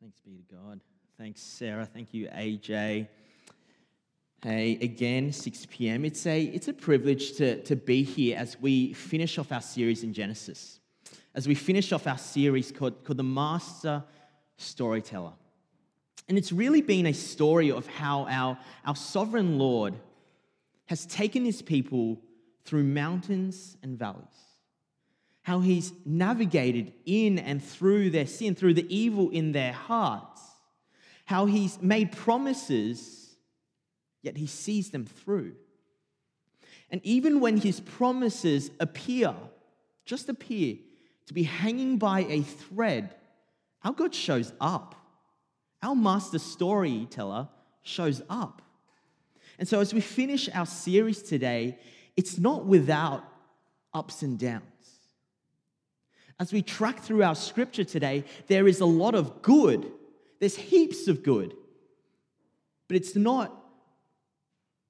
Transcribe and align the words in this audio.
Thanks 0.00 0.20
be 0.20 0.36
to 0.36 0.54
God. 0.54 0.80
Thanks, 1.18 1.40
Sarah. 1.40 1.84
Thank 1.84 2.14
you, 2.14 2.28
AJ. 2.28 3.08
Hey, 4.42 4.78
again, 4.80 5.32
6 5.32 5.66
p.m. 5.68 6.04
It's 6.04 6.24
a, 6.24 6.40
it's 6.40 6.68
a 6.68 6.72
privilege 6.72 7.32
to, 7.38 7.60
to 7.64 7.74
be 7.74 8.04
here 8.04 8.38
as 8.38 8.56
we 8.60 8.92
finish 8.92 9.38
off 9.38 9.50
our 9.50 9.60
series 9.60 10.04
in 10.04 10.12
Genesis. 10.12 10.78
As 11.34 11.48
we 11.48 11.56
finish 11.56 11.92
off 11.92 12.06
our 12.06 12.18
series 12.18 12.70
called, 12.70 13.02
called 13.04 13.16
The 13.16 13.24
Master 13.24 14.04
Storyteller. 14.56 15.32
And 16.28 16.38
it's 16.38 16.52
really 16.52 16.82
been 16.82 17.06
a 17.06 17.14
story 17.14 17.72
of 17.72 17.88
how 17.88 18.26
our, 18.28 18.56
our 18.84 18.94
sovereign 18.94 19.58
Lord 19.58 19.94
has 20.86 21.06
taken 21.06 21.44
his 21.44 21.60
people 21.60 22.20
through 22.64 22.84
mountains 22.84 23.76
and 23.82 23.98
valleys 23.98 24.47
how 25.48 25.60
he's 25.60 25.94
navigated 26.04 26.92
in 27.06 27.38
and 27.38 27.64
through 27.64 28.10
their 28.10 28.26
sin, 28.26 28.54
through 28.54 28.74
the 28.74 28.94
evil 28.94 29.30
in 29.30 29.52
their 29.52 29.72
hearts, 29.72 30.42
how 31.24 31.46
he's 31.46 31.80
made 31.80 32.12
promises, 32.12 33.34
yet 34.20 34.36
he 34.36 34.46
sees 34.46 34.90
them 34.90 35.06
through. 35.06 35.54
And 36.90 37.00
even 37.02 37.40
when 37.40 37.56
his 37.56 37.80
promises 37.80 38.70
appear, 38.78 39.34
just 40.04 40.28
appear, 40.28 40.76
to 41.24 41.32
be 41.32 41.44
hanging 41.44 41.96
by 41.96 42.26
a 42.28 42.42
thread, 42.42 43.14
our 43.82 43.94
God 43.94 44.14
shows 44.14 44.52
up. 44.60 44.96
Our 45.82 45.96
master 45.96 46.38
storyteller 46.38 47.48
shows 47.80 48.20
up. 48.28 48.60
And 49.58 49.66
so, 49.66 49.80
as 49.80 49.94
we 49.94 50.02
finish 50.02 50.50
our 50.52 50.66
series 50.66 51.22
today, 51.22 51.78
it's 52.18 52.36
not 52.36 52.66
without 52.66 53.24
ups 53.94 54.20
and 54.20 54.38
downs. 54.38 54.62
As 56.40 56.52
we 56.52 56.62
track 56.62 57.00
through 57.00 57.24
our 57.24 57.34
scripture 57.34 57.84
today, 57.84 58.24
there 58.46 58.68
is 58.68 58.80
a 58.80 58.86
lot 58.86 59.14
of 59.14 59.42
good. 59.42 59.90
There's 60.38 60.56
heaps 60.56 61.08
of 61.08 61.22
good. 61.22 61.54
But 62.86 62.96
it's 62.96 63.16
not 63.16 63.54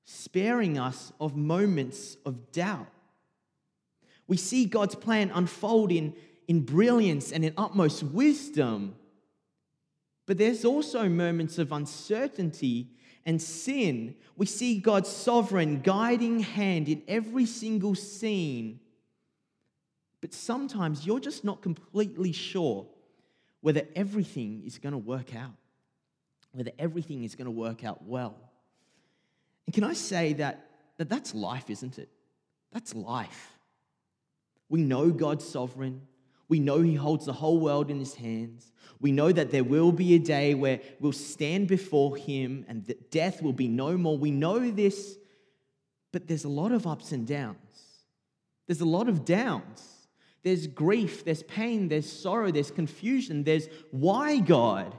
sparing 0.04 0.78
us 0.78 1.12
of 1.20 1.36
moments 1.36 2.16
of 2.26 2.52
doubt. 2.52 2.88
We 4.26 4.36
see 4.36 4.66
God's 4.66 4.94
plan 4.94 5.30
unfold 5.34 5.90
in, 5.90 6.14
in 6.46 6.60
brilliance 6.60 7.32
and 7.32 7.44
in 7.44 7.54
utmost 7.56 8.02
wisdom. 8.02 8.94
But 10.26 10.36
there's 10.36 10.66
also 10.66 11.08
moments 11.08 11.58
of 11.58 11.72
uncertainty 11.72 12.88
and 13.24 13.40
sin. 13.40 14.14
We 14.36 14.44
see 14.44 14.78
God's 14.78 15.08
sovereign 15.08 15.80
guiding 15.80 16.40
hand 16.40 16.90
in 16.90 17.02
every 17.08 17.46
single 17.46 17.94
scene 17.94 18.80
but 20.20 20.34
sometimes 20.34 21.06
you're 21.06 21.20
just 21.20 21.44
not 21.44 21.62
completely 21.62 22.32
sure 22.32 22.86
whether 23.60 23.82
everything 23.94 24.62
is 24.64 24.78
going 24.78 24.92
to 24.92 24.98
work 24.98 25.34
out, 25.34 25.54
whether 26.52 26.72
everything 26.78 27.24
is 27.24 27.34
going 27.34 27.46
to 27.46 27.50
work 27.50 27.84
out 27.84 28.04
well. 28.04 28.36
And 29.66 29.74
can 29.74 29.84
I 29.84 29.92
say 29.92 30.32
that, 30.34 30.70
that 30.96 31.08
that's 31.08 31.34
life, 31.34 31.70
isn't 31.70 31.98
it? 31.98 32.08
That's 32.72 32.94
life. 32.94 33.58
We 34.68 34.82
know 34.82 35.10
God's 35.10 35.46
sovereign. 35.46 36.02
We 36.48 36.60
know 36.60 36.80
He 36.80 36.94
holds 36.94 37.26
the 37.26 37.32
whole 37.32 37.58
world 37.58 37.90
in 37.90 37.98
His 37.98 38.14
hands. 38.14 38.72
We 39.00 39.12
know 39.12 39.30
that 39.30 39.50
there 39.50 39.64
will 39.64 39.92
be 39.92 40.14
a 40.14 40.18
day 40.18 40.54
where 40.54 40.80
we'll 41.00 41.12
stand 41.12 41.68
before 41.68 42.16
Him 42.16 42.64
and 42.68 42.84
that 42.86 43.10
death 43.10 43.42
will 43.42 43.52
be 43.52 43.68
no 43.68 43.96
more. 43.96 44.18
We 44.18 44.30
know 44.30 44.70
this, 44.70 45.16
but 46.12 46.26
there's 46.26 46.44
a 46.44 46.48
lot 46.48 46.72
of 46.72 46.86
ups 46.86 47.12
and 47.12 47.26
downs. 47.26 47.56
There's 48.66 48.80
a 48.80 48.86
lot 48.86 49.08
of 49.08 49.24
downs. 49.24 49.97
There's 50.42 50.66
grief, 50.66 51.24
there's 51.24 51.42
pain, 51.42 51.88
there's 51.88 52.10
sorrow, 52.10 52.50
there's 52.50 52.70
confusion, 52.70 53.44
there's 53.44 53.68
why 53.90 54.38
God. 54.38 54.94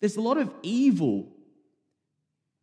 There's 0.00 0.16
a 0.16 0.20
lot 0.20 0.38
of 0.38 0.52
evil. 0.62 1.28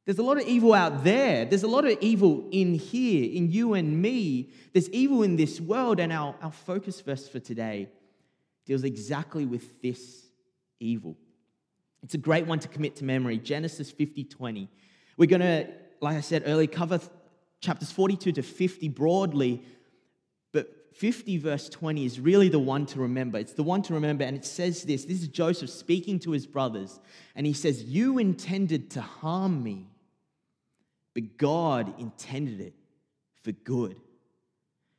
There's 0.06 0.20
a 0.20 0.24
lot 0.24 0.38
of 0.38 0.48
evil 0.48 0.74
out 0.74 1.04
there. 1.04 1.46
There's 1.46 1.64
a 1.64 1.68
lot 1.68 1.86
of 1.86 1.98
evil 2.00 2.48
in 2.52 2.76
here, 2.76 3.30
in 3.32 3.52
you 3.52 3.74
and 3.74 4.02
me. 4.02 4.52
There's 4.72 4.90
evil 4.90 5.24
in 5.24 5.36
this 5.36 5.60
world, 5.60 6.00
and 6.00 6.14
our, 6.14 6.36
our 6.42 6.52
focus 6.52 7.02
verse 7.02 7.28
for 7.28 7.40
today 7.40 7.90
deals 8.66 8.84
exactly 8.84 9.46
with 9.46 9.82
this 9.82 10.28
evil. 10.80 11.18
It's 12.04 12.14
a 12.14 12.20
great 12.20 12.46
one 12.46 12.60
to 12.60 12.68
commit 12.68 12.96
to 12.98 13.04
memory 13.04 13.38
Genesis 13.38 13.92
50 13.92 14.24
20. 14.24 14.70
We're 15.18 15.26
going 15.26 15.42
to, 15.42 15.68
like 16.00 16.16
I 16.16 16.22
said 16.22 16.44
earlier, 16.46 16.68
cover 16.68 17.02
chapters 17.60 17.92
42 17.92 18.34
to 18.34 18.44
50 18.44 18.88
broadly 18.90 19.64
50, 20.98 21.38
verse 21.38 21.70
20, 21.70 22.06
is 22.06 22.20
really 22.20 22.50
the 22.50 22.58
one 22.58 22.88
to 22.88 23.00
remember. 23.00 23.38
It's 23.38 23.54
the 23.54 23.62
one 23.62 23.84
to 23.84 23.94
remember, 23.94 24.24
and 24.24 24.36
it 24.36 24.46
says 24.46 24.82
this 24.84 25.06
this 25.06 25.22
is 25.22 25.28
Joseph 25.28 25.70
speaking 25.70 26.20
to 26.22 26.32
his 26.32 26.48
brothers, 26.48 27.00
and 27.36 27.46
he 27.46 27.54
says, 27.54 27.84
You 27.84 28.18
intended 28.18 28.90
to 28.92 29.02
harm 29.02 29.64
me, 29.64 29.92
but 31.14 31.38
God 31.38 31.94
intended 32.00 32.62
it 32.62 32.74
for 33.44 33.52
good, 33.52 33.96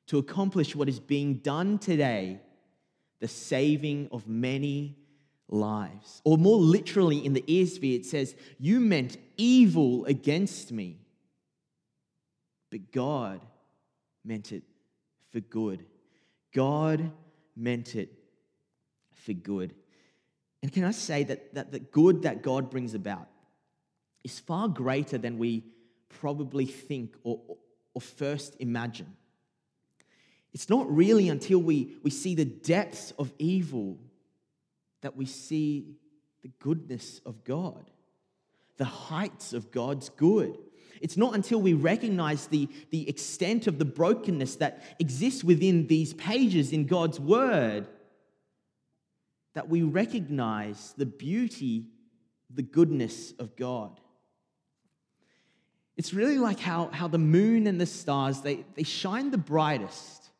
to 0.06 0.18
accomplish 0.18 0.76
what 0.76 0.88
is 0.88 1.00
being 1.00 1.34
done 1.34 1.78
today, 1.78 2.40
the 3.18 3.26
saving 3.26 4.08
of 4.12 4.28
many 4.28 4.96
lives. 5.48 6.22
Or 6.22 6.38
more 6.38 6.58
literally, 6.58 7.26
in 7.26 7.32
the 7.32 7.42
ESV, 7.42 7.96
it 7.96 8.06
says, 8.06 8.36
You 8.60 8.78
meant 8.78 9.16
evil 9.36 10.04
against 10.04 10.70
me, 10.70 11.00
but 12.70 12.92
God 12.92 13.40
meant 14.24 14.52
it 14.52 14.62
for 15.30 15.40
good. 15.40 15.84
God 16.54 17.10
meant 17.56 17.94
it 17.94 18.12
for 19.12 19.32
good. 19.32 19.74
And 20.62 20.72
can 20.72 20.84
I 20.84 20.90
say 20.90 21.24
that, 21.24 21.54
that 21.54 21.72
the 21.72 21.78
good 21.78 22.22
that 22.22 22.42
God 22.42 22.70
brings 22.70 22.94
about 22.94 23.28
is 24.24 24.38
far 24.38 24.68
greater 24.68 25.18
than 25.18 25.38
we 25.38 25.64
probably 26.08 26.66
think 26.66 27.14
or, 27.22 27.40
or 27.94 28.00
first 28.00 28.56
imagine? 28.58 29.16
It's 30.52 30.68
not 30.68 30.90
really 30.92 31.28
until 31.28 31.58
we, 31.58 31.96
we 32.02 32.10
see 32.10 32.34
the 32.34 32.44
depths 32.44 33.12
of 33.18 33.32
evil 33.38 33.98
that 35.02 35.16
we 35.16 35.26
see 35.26 35.96
the 36.42 36.50
goodness 36.58 37.20
of 37.26 37.44
God, 37.44 37.90
the 38.76 38.84
heights 38.84 39.52
of 39.52 39.70
God's 39.70 40.08
good. 40.08 40.58
It's 41.00 41.16
not 41.16 41.34
until 41.34 41.60
we 41.60 41.72
recognize 41.74 42.46
the, 42.46 42.68
the 42.90 43.08
extent 43.08 43.66
of 43.66 43.78
the 43.78 43.84
brokenness 43.84 44.56
that 44.56 44.82
exists 44.98 45.44
within 45.44 45.86
these 45.86 46.14
pages 46.14 46.72
in 46.72 46.86
God's 46.86 47.20
Word 47.20 47.86
that 49.54 49.68
we 49.68 49.82
recognize 49.82 50.94
the 50.96 51.06
beauty, 51.06 51.86
the 52.48 52.62
goodness 52.62 53.32
of 53.38 53.56
God. 53.56 54.00
It's 55.96 56.14
really 56.14 56.38
like 56.38 56.60
how, 56.60 56.90
how 56.92 57.08
the 57.08 57.18
moon 57.18 57.66
and 57.66 57.80
the 57.80 57.86
stars, 57.86 58.40
they, 58.40 58.64
they 58.76 58.84
shine 58.84 59.32
the 59.32 59.38
brightest 59.38 60.30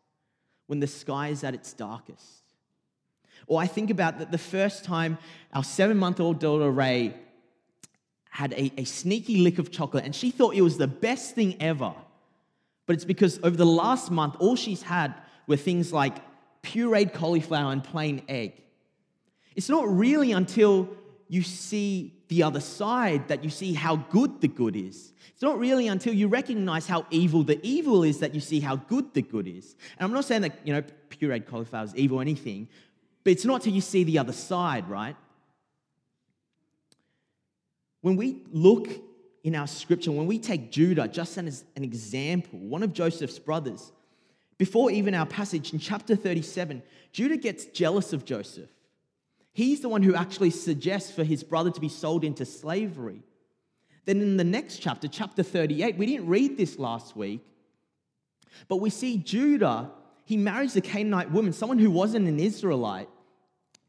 when 0.68 0.78
the 0.78 0.86
sky 0.86 1.28
is 1.28 1.42
at 1.42 1.54
its 1.54 1.72
darkest. 1.72 2.44
Or 3.48 3.60
I 3.60 3.66
think 3.66 3.90
about 3.90 4.20
that 4.20 4.30
the 4.30 4.38
first 4.38 4.84
time 4.84 5.18
our 5.52 5.64
seven 5.64 5.96
month 5.96 6.20
old 6.20 6.38
daughter 6.38 6.70
Ray 6.70 7.14
had 8.38 8.52
a, 8.52 8.70
a 8.76 8.84
sneaky 8.84 9.38
lick 9.38 9.58
of 9.58 9.68
chocolate 9.68 10.04
and 10.04 10.14
she 10.14 10.30
thought 10.30 10.54
it 10.54 10.60
was 10.60 10.78
the 10.78 10.86
best 10.86 11.34
thing 11.34 11.56
ever. 11.58 11.92
But 12.86 12.94
it's 12.94 13.04
because 13.04 13.40
over 13.42 13.56
the 13.56 13.66
last 13.66 14.12
month, 14.12 14.36
all 14.38 14.54
she's 14.54 14.80
had 14.80 15.12
were 15.48 15.56
things 15.56 15.92
like 15.92 16.18
pureed 16.62 17.12
cauliflower 17.12 17.72
and 17.72 17.82
plain 17.82 18.22
egg. 18.28 18.52
It's 19.56 19.68
not 19.68 19.88
really 19.88 20.30
until 20.30 20.88
you 21.26 21.42
see 21.42 22.14
the 22.28 22.44
other 22.44 22.60
side 22.60 23.26
that 23.26 23.42
you 23.42 23.50
see 23.50 23.72
how 23.72 23.96
good 23.96 24.40
the 24.40 24.46
good 24.46 24.76
is. 24.76 25.12
It's 25.32 25.42
not 25.42 25.58
really 25.58 25.88
until 25.88 26.14
you 26.14 26.28
recognize 26.28 26.86
how 26.86 27.06
evil 27.10 27.42
the 27.42 27.58
evil 27.66 28.04
is 28.04 28.20
that 28.20 28.36
you 28.36 28.40
see 28.40 28.60
how 28.60 28.76
good 28.76 29.14
the 29.14 29.22
good 29.22 29.48
is. 29.48 29.74
And 29.98 30.06
I'm 30.06 30.12
not 30.12 30.26
saying 30.26 30.42
that, 30.42 30.60
you 30.62 30.74
know, 30.74 30.84
pureed 31.10 31.48
cauliflower 31.48 31.86
is 31.86 31.96
evil 31.96 32.18
or 32.18 32.22
anything, 32.22 32.68
but 33.24 33.32
it's 33.32 33.44
not 33.44 33.62
till 33.62 33.72
you 33.72 33.80
see 33.80 34.04
the 34.04 34.20
other 34.20 34.32
side, 34.32 34.88
right? 34.88 35.16
When 38.08 38.16
we 38.16 38.40
look 38.52 38.88
in 39.44 39.54
our 39.54 39.66
scripture, 39.66 40.10
when 40.10 40.26
we 40.26 40.38
take 40.38 40.72
Judah 40.72 41.06
just 41.08 41.36
as 41.36 41.64
an 41.76 41.84
example, 41.84 42.58
one 42.58 42.82
of 42.82 42.94
Joseph's 42.94 43.38
brothers, 43.38 43.92
before 44.56 44.90
even 44.90 45.14
our 45.14 45.26
passage 45.26 45.74
in 45.74 45.78
chapter 45.78 46.16
37, 46.16 46.82
Judah 47.12 47.36
gets 47.36 47.66
jealous 47.66 48.14
of 48.14 48.24
Joseph. 48.24 48.70
He's 49.52 49.82
the 49.82 49.90
one 49.90 50.02
who 50.02 50.14
actually 50.14 50.48
suggests 50.48 51.10
for 51.10 51.22
his 51.22 51.44
brother 51.44 51.70
to 51.70 51.80
be 51.82 51.90
sold 51.90 52.24
into 52.24 52.46
slavery. 52.46 53.20
Then 54.06 54.22
in 54.22 54.38
the 54.38 54.42
next 54.44 54.78
chapter, 54.78 55.06
chapter 55.06 55.42
38, 55.42 55.98
we 55.98 56.06
didn't 56.06 56.28
read 56.28 56.56
this 56.56 56.78
last 56.78 57.14
week, 57.14 57.44
but 58.68 58.76
we 58.76 58.88
see 58.88 59.18
Judah, 59.18 59.90
he 60.24 60.38
marries 60.38 60.76
a 60.76 60.80
Canaanite 60.80 61.30
woman, 61.30 61.52
someone 61.52 61.78
who 61.78 61.90
wasn't 61.90 62.26
an 62.26 62.40
Israelite, 62.40 63.10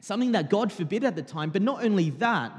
something 0.01 0.33
that 0.33 0.50
God 0.50 0.74
forbid 0.74 1.06
at 1.06 1.16
the 1.16 1.21
time. 1.21 1.51
But 1.51 1.62
not 1.62 1.86
only 1.86 2.10
that, 2.10 2.51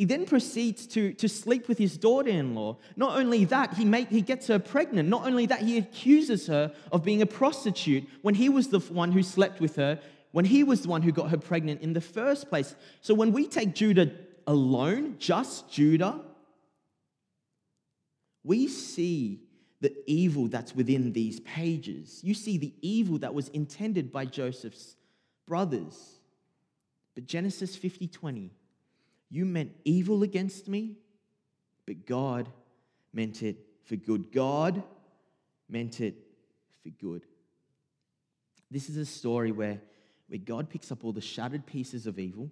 he 0.00 0.06
then 0.06 0.24
proceeds 0.24 0.86
to, 0.86 1.12
to 1.12 1.28
sleep 1.28 1.68
with 1.68 1.76
his 1.76 1.98
daughter 1.98 2.30
in 2.30 2.54
law. 2.54 2.78
Not 2.96 3.18
only 3.18 3.44
that, 3.44 3.74
he, 3.74 3.84
make, 3.84 4.08
he 4.08 4.22
gets 4.22 4.46
her 4.46 4.58
pregnant. 4.58 5.10
Not 5.10 5.26
only 5.26 5.44
that, 5.44 5.60
he 5.60 5.76
accuses 5.76 6.46
her 6.46 6.72
of 6.90 7.04
being 7.04 7.20
a 7.20 7.26
prostitute 7.26 8.08
when 8.22 8.34
he 8.34 8.48
was 8.48 8.68
the 8.68 8.78
one 8.78 9.12
who 9.12 9.22
slept 9.22 9.60
with 9.60 9.76
her 9.76 10.00
when 10.32 10.46
he 10.46 10.64
was 10.64 10.80
the 10.80 10.88
one 10.88 11.02
who 11.02 11.12
got 11.12 11.28
her 11.28 11.36
pregnant 11.36 11.82
in 11.82 11.92
the 11.92 12.00
first 12.00 12.48
place. 12.48 12.74
So 13.02 13.12
when 13.12 13.32
we 13.32 13.46
take 13.46 13.74
Judah 13.74 14.10
alone, 14.46 15.16
just 15.18 15.70
Judah, 15.70 16.22
we 18.42 18.68
see 18.68 19.42
the 19.82 19.94
evil 20.06 20.48
that's 20.48 20.74
within 20.74 21.12
these 21.12 21.40
pages. 21.40 22.20
You 22.24 22.32
see 22.32 22.56
the 22.56 22.72
evil 22.80 23.18
that 23.18 23.34
was 23.34 23.48
intended 23.48 24.10
by 24.10 24.24
Joseph's 24.24 24.96
brothers. 25.46 26.20
But 27.14 27.26
Genesis 27.26 27.76
50 27.76 28.08
20, 28.08 28.50
you 29.30 29.44
meant 29.44 29.72
evil 29.84 30.22
against 30.22 30.68
me, 30.68 30.96
but 31.86 32.04
God 32.06 32.48
meant 33.12 33.42
it 33.42 33.58
for 33.84 33.96
good. 33.96 34.32
God 34.32 34.82
meant 35.68 36.00
it 36.00 36.16
for 36.82 36.90
good. 36.90 37.22
This 38.70 38.88
is 38.88 38.96
a 38.96 39.06
story 39.06 39.52
where, 39.52 39.80
where 40.28 40.38
God 40.38 40.68
picks 40.68 40.90
up 40.90 41.04
all 41.04 41.12
the 41.12 41.20
shattered 41.20 41.66
pieces 41.66 42.06
of 42.06 42.18
evil 42.18 42.50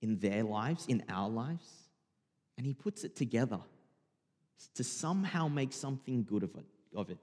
in 0.00 0.18
their 0.18 0.42
lives, 0.42 0.86
in 0.86 1.02
our 1.08 1.28
lives, 1.28 1.68
and 2.56 2.66
He 2.66 2.74
puts 2.74 3.04
it 3.04 3.16
together 3.16 3.60
to 4.74 4.84
somehow 4.84 5.48
make 5.48 5.72
something 5.72 6.24
good 6.24 6.42
of 6.42 6.54
it. 6.56 6.66
Of 6.94 7.10
it. 7.10 7.18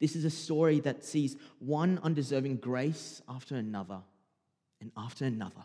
This 0.00 0.16
is 0.16 0.24
a 0.24 0.30
story 0.30 0.80
that 0.80 1.04
sees 1.04 1.36
one 1.60 1.98
undeserving 2.02 2.56
grace 2.56 3.22
after 3.28 3.56
another 3.56 4.00
and 4.80 4.90
after 4.96 5.24
another. 5.24 5.64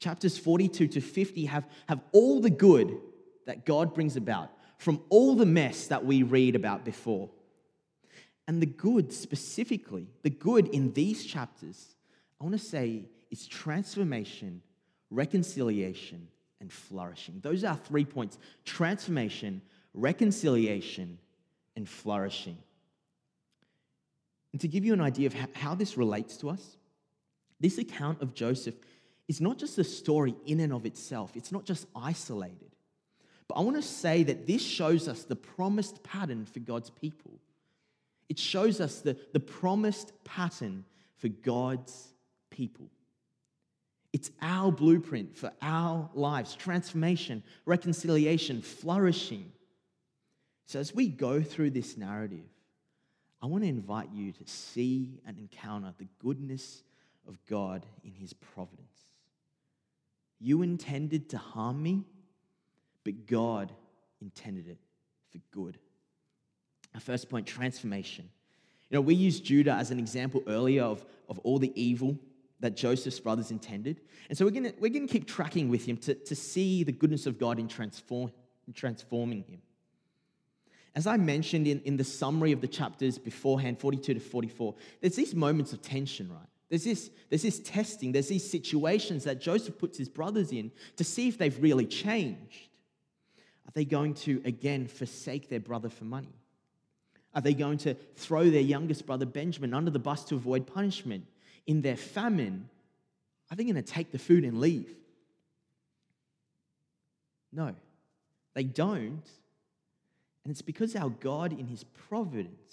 Chapters 0.00 0.38
42 0.38 0.88
to 0.88 1.00
50 1.00 1.44
have, 1.44 1.68
have 1.86 2.00
all 2.12 2.40
the 2.40 2.50
good 2.50 2.98
that 3.46 3.66
God 3.66 3.94
brings 3.94 4.16
about 4.16 4.50
from 4.78 5.02
all 5.10 5.36
the 5.36 5.46
mess 5.46 5.86
that 5.88 6.04
we 6.04 6.22
read 6.22 6.56
about 6.56 6.84
before. 6.84 7.28
And 8.48 8.60
the 8.60 8.66
good 8.66 9.12
specifically, 9.12 10.08
the 10.22 10.30
good 10.30 10.68
in 10.68 10.92
these 10.94 11.24
chapters, 11.24 11.94
I 12.40 12.44
want 12.44 12.58
to 12.58 12.66
say 12.66 13.04
is 13.30 13.46
transformation, 13.46 14.62
reconciliation, 15.10 16.26
and 16.60 16.72
flourishing. 16.72 17.40
Those 17.42 17.62
are 17.62 17.76
three 17.76 18.04
points 18.04 18.38
transformation, 18.64 19.60
reconciliation, 19.92 21.18
and 21.76 21.88
flourishing. 21.88 22.56
And 24.52 24.60
to 24.62 24.68
give 24.68 24.84
you 24.84 24.94
an 24.94 25.00
idea 25.00 25.26
of 25.26 25.34
how 25.54 25.74
this 25.74 25.96
relates 25.96 26.38
to 26.38 26.50
us, 26.50 26.76
this 27.60 27.78
account 27.78 28.22
of 28.22 28.34
Joseph 28.34 28.74
is 29.30 29.40
not 29.40 29.58
just 29.58 29.78
a 29.78 29.84
story 29.84 30.34
in 30.44 30.58
and 30.58 30.72
of 30.72 30.84
itself, 30.84 31.36
it's 31.36 31.52
not 31.52 31.64
just 31.64 31.86
isolated. 31.94 32.74
But 33.46 33.58
I 33.58 33.60
want 33.60 33.76
to 33.76 33.82
say 33.82 34.24
that 34.24 34.44
this 34.44 34.60
shows 34.60 35.06
us 35.06 35.22
the 35.22 35.36
promised 35.36 36.02
pattern 36.02 36.46
for 36.46 36.58
God's 36.58 36.90
people. 36.90 37.38
It 38.28 38.40
shows 38.40 38.80
us 38.80 39.02
the, 39.02 39.16
the 39.32 39.38
promised 39.38 40.12
pattern 40.24 40.84
for 41.18 41.28
God's 41.28 42.08
people. 42.50 42.90
It's 44.12 44.32
our 44.42 44.72
blueprint 44.72 45.36
for 45.36 45.52
our 45.62 46.10
lives 46.12 46.56
transformation, 46.56 47.44
reconciliation, 47.66 48.62
flourishing. 48.62 49.52
So, 50.66 50.80
as 50.80 50.92
we 50.92 51.06
go 51.06 51.40
through 51.40 51.70
this 51.70 51.96
narrative, 51.96 52.48
I 53.40 53.46
want 53.46 53.62
to 53.62 53.68
invite 53.68 54.10
you 54.12 54.32
to 54.32 54.46
see 54.46 55.20
and 55.24 55.38
encounter 55.38 55.94
the 55.98 56.08
goodness 56.18 56.82
of 57.28 57.38
God 57.48 57.86
in 58.02 58.12
His 58.12 58.32
providence. 58.32 58.89
You 60.40 60.62
intended 60.62 61.28
to 61.30 61.38
harm 61.38 61.82
me, 61.82 62.04
but 63.04 63.26
God 63.26 63.72
intended 64.20 64.68
it 64.68 64.78
for 65.30 65.38
good. 65.52 65.78
Our 66.94 67.00
first 67.00 67.28
point 67.28 67.46
transformation. 67.46 68.28
You 68.88 68.96
know, 68.96 69.02
we 69.02 69.14
used 69.14 69.44
Judah 69.44 69.74
as 69.74 69.90
an 69.90 69.98
example 69.98 70.42
earlier 70.46 70.82
of, 70.82 71.04
of 71.28 71.38
all 71.40 71.58
the 71.58 71.72
evil 71.80 72.18
that 72.58 72.76
Joseph's 72.76 73.20
brothers 73.20 73.50
intended. 73.50 74.00
And 74.28 74.36
so 74.36 74.44
we're 74.44 74.50
going 74.50 74.72
we're 74.78 74.90
gonna 74.90 75.06
keep 75.06 75.26
tracking 75.26 75.68
with 75.68 75.86
him 75.86 75.96
to, 75.98 76.14
to 76.14 76.34
see 76.34 76.84
the 76.84 76.92
goodness 76.92 77.26
of 77.26 77.38
God 77.38 77.58
in, 77.58 77.68
transform, 77.68 78.32
in 78.66 78.72
transforming 78.72 79.42
him. 79.44 79.62
As 80.94 81.06
I 81.06 81.16
mentioned 81.16 81.68
in, 81.68 81.80
in 81.82 81.96
the 81.96 82.04
summary 82.04 82.52
of 82.52 82.60
the 82.60 82.66
chapters 82.66 83.16
beforehand, 83.16 83.78
42 83.78 84.14
to 84.14 84.20
44, 84.20 84.74
there's 85.00 85.14
these 85.14 85.34
moments 85.34 85.72
of 85.72 85.80
tension, 85.80 86.28
right? 86.28 86.49
There's 86.70 86.84
this, 86.84 87.10
there's 87.28 87.42
this 87.42 87.60
testing, 87.60 88.12
there's 88.12 88.28
these 88.28 88.48
situations 88.48 89.24
that 89.24 89.40
Joseph 89.40 89.76
puts 89.78 89.98
his 89.98 90.08
brothers 90.08 90.52
in 90.52 90.70
to 90.96 91.04
see 91.04 91.28
if 91.28 91.36
they've 91.36 91.62
really 91.62 91.86
changed. 91.86 92.68
Are 93.66 93.72
they 93.74 93.84
going 93.84 94.14
to 94.14 94.40
again 94.44 94.86
forsake 94.86 95.50
their 95.50 95.60
brother 95.60 95.90
for 95.90 96.04
money? 96.04 96.34
Are 97.34 97.42
they 97.42 97.54
going 97.54 97.78
to 97.78 97.94
throw 98.16 98.48
their 98.48 98.60
youngest 98.60 99.04
brother 99.04 99.26
Benjamin 99.26 99.74
under 99.74 99.90
the 99.90 99.98
bus 99.98 100.24
to 100.26 100.36
avoid 100.36 100.66
punishment? 100.66 101.26
in 101.66 101.82
their 101.82 101.96
famine, 101.96 102.68
are 103.50 103.56
they 103.56 103.62
going 103.62 103.76
to 103.76 103.82
take 103.82 104.10
the 104.10 104.18
food 104.18 104.44
and 104.44 104.60
leave? 104.60 104.92
No, 107.52 107.74
they 108.54 108.64
don't. 108.64 109.22
And 110.44 110.50
it's 110.50 110.62
because 110.62 110.96
our 110.96 111.10
God, 111.10 111.52
in 111.52 111.66
His 111.66 111.84
providence, 111.84 112.72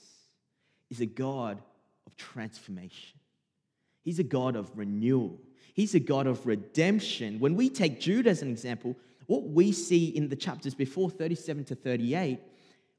is 0.90 1.00
a 1.00 1.06
God 1.06 1.62
of 2.06 2.16
transformation. 2.16 3.20
He's 4.08 4.20
a 4.20 4.24
God 4.24 4.56
of 4.56 4.72
renewal. 4.74 5.38
He's 5.74 5.94
a 5.94 6.00
God 6.00 6.28
of 6.28 6.48
redemption. 6.48 7.42
When 7.42 7.58
we 7.58 7.68
take 7.70 8.00
Judah 8.00 8.30
as 8.30 8.42
an 8.42 8.50
example, 8.50 8.96
what 9.26 9.44
we 9.44 9.74
see 9.74 10.06
in 10.06 10.30
the 10.30 10.36
chapters 10.38 10.74
before 10.74 11.10
37 11.10 11.66
to 11.66 11.76
38 11.76 12.40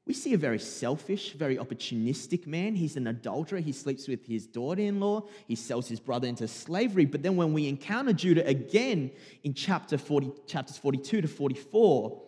we 0.05 0.13
see 0.13 0.33
a 0.33 0.37
very 0.37 0.59
selfish, 0.59 1.33
very 1.33 1.57
opportunistic 1.57 2.45
man. 2.45 2.75
He's 2.75 2.95
an 2.95 3.07
adulterer. 3.07 3.59
He 3.59 3.71
sleeps 3.71 4.07
with 4.07 4.25
his 4.25 4.45
daughter 4.45 4.81
in 4.81 4.99
law. 4.99 5.27
He 5.47 5.55
sells 5.55 5.87
his 5.87 5.99
brother 5.99 6.27
into 6.27 6.47
slavery. 6.47 7.05
But 7.05 7.23
then 7.23 7.35
when 7.35 7.53
we 7.53 7.67
encounter 7.67 8.13
Judah 8.13 8.45
again 8.47 9.11
in 9.43 9.55
chapter 9.55 9.97
40, 9.97 10.31
chapters 10.47 10.77
42 10.77 11.21
to 11.21 11.27
44, 11.27 12.21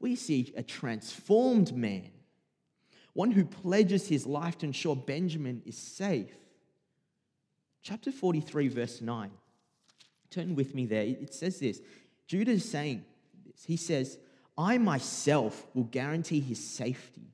we 0.00 0.14
see 0.14 0.52
a 0.56 0.62
transformed 0.62 1.74
man, 1.74 2.10
one 3.12 3.30
who 3.30 3.44
pledges 3.44 4.08
his 4.08 4.26
life 4.26 4.56
to 4.58 4.66
ensure 4.66 4.96
Benjamin 4.96 5.62
is 5.66 5.76
safe. 5.76 6.34
Chapter 7.82 8.12
43, 8.12 8.68
verse 8.68 9.00
9. 9.00 9.30
Turn 10.30 10.54
with 10.54 10.74
me 10.74 10.86
there. 10.86 11.02
It 11.02 11.34
says 11.34 11.58
this 11.58 11.80
Judah 12.26 12.52
is 12.52 12.68
saying 12.68 13.04
this. 13.46 13.64
He 13.64 13.76
says, 13.76 14.18
I 14.56 14.78
myself 14.78 15.66
will 15.74 15.84
guarantee 15.84 16.40
his 16.40 16.62
safety. 16.62 17.26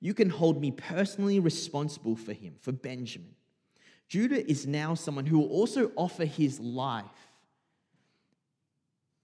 You 0.00 0.14
can 0.14 0.30
hold 0.30 0.60
me 0.60 0.70
personally 0.70 1.40
responsible 1.40 2.16
for 2.16 2.32
him, 2.32 2.54
for 2.60 2.72
Benjamin. 2.72 3.34
Judah 4.08 4.48
is 4.48 4.66
now 4.66 4.94
someone 4.94 5.26
who 5.26 5.38
will 5.38 5.50
also 5.50 5.92
offer 5.96 6.24
his 6.24 6.58
life 6.60 7.04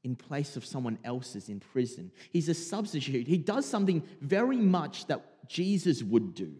in 0.02 0.14
place 0.14 0.56
of 0.56 0.66
someone 0.66 0.98
else's 1.04 1.48
in 1.48 1.60
prison. 1.60 2.12
He's 2.30 2.50
a 2.50 2.54
substitute. 2.54 3.26
He 3.26 3.38
does 3.38 3.64
something 3.64 4.02
very 4.20 4.58
much 4.58 5.06
that 5.06 5.48
Jesus 5.48 6.02
would 6.02 6.34
do. 6.34 6.54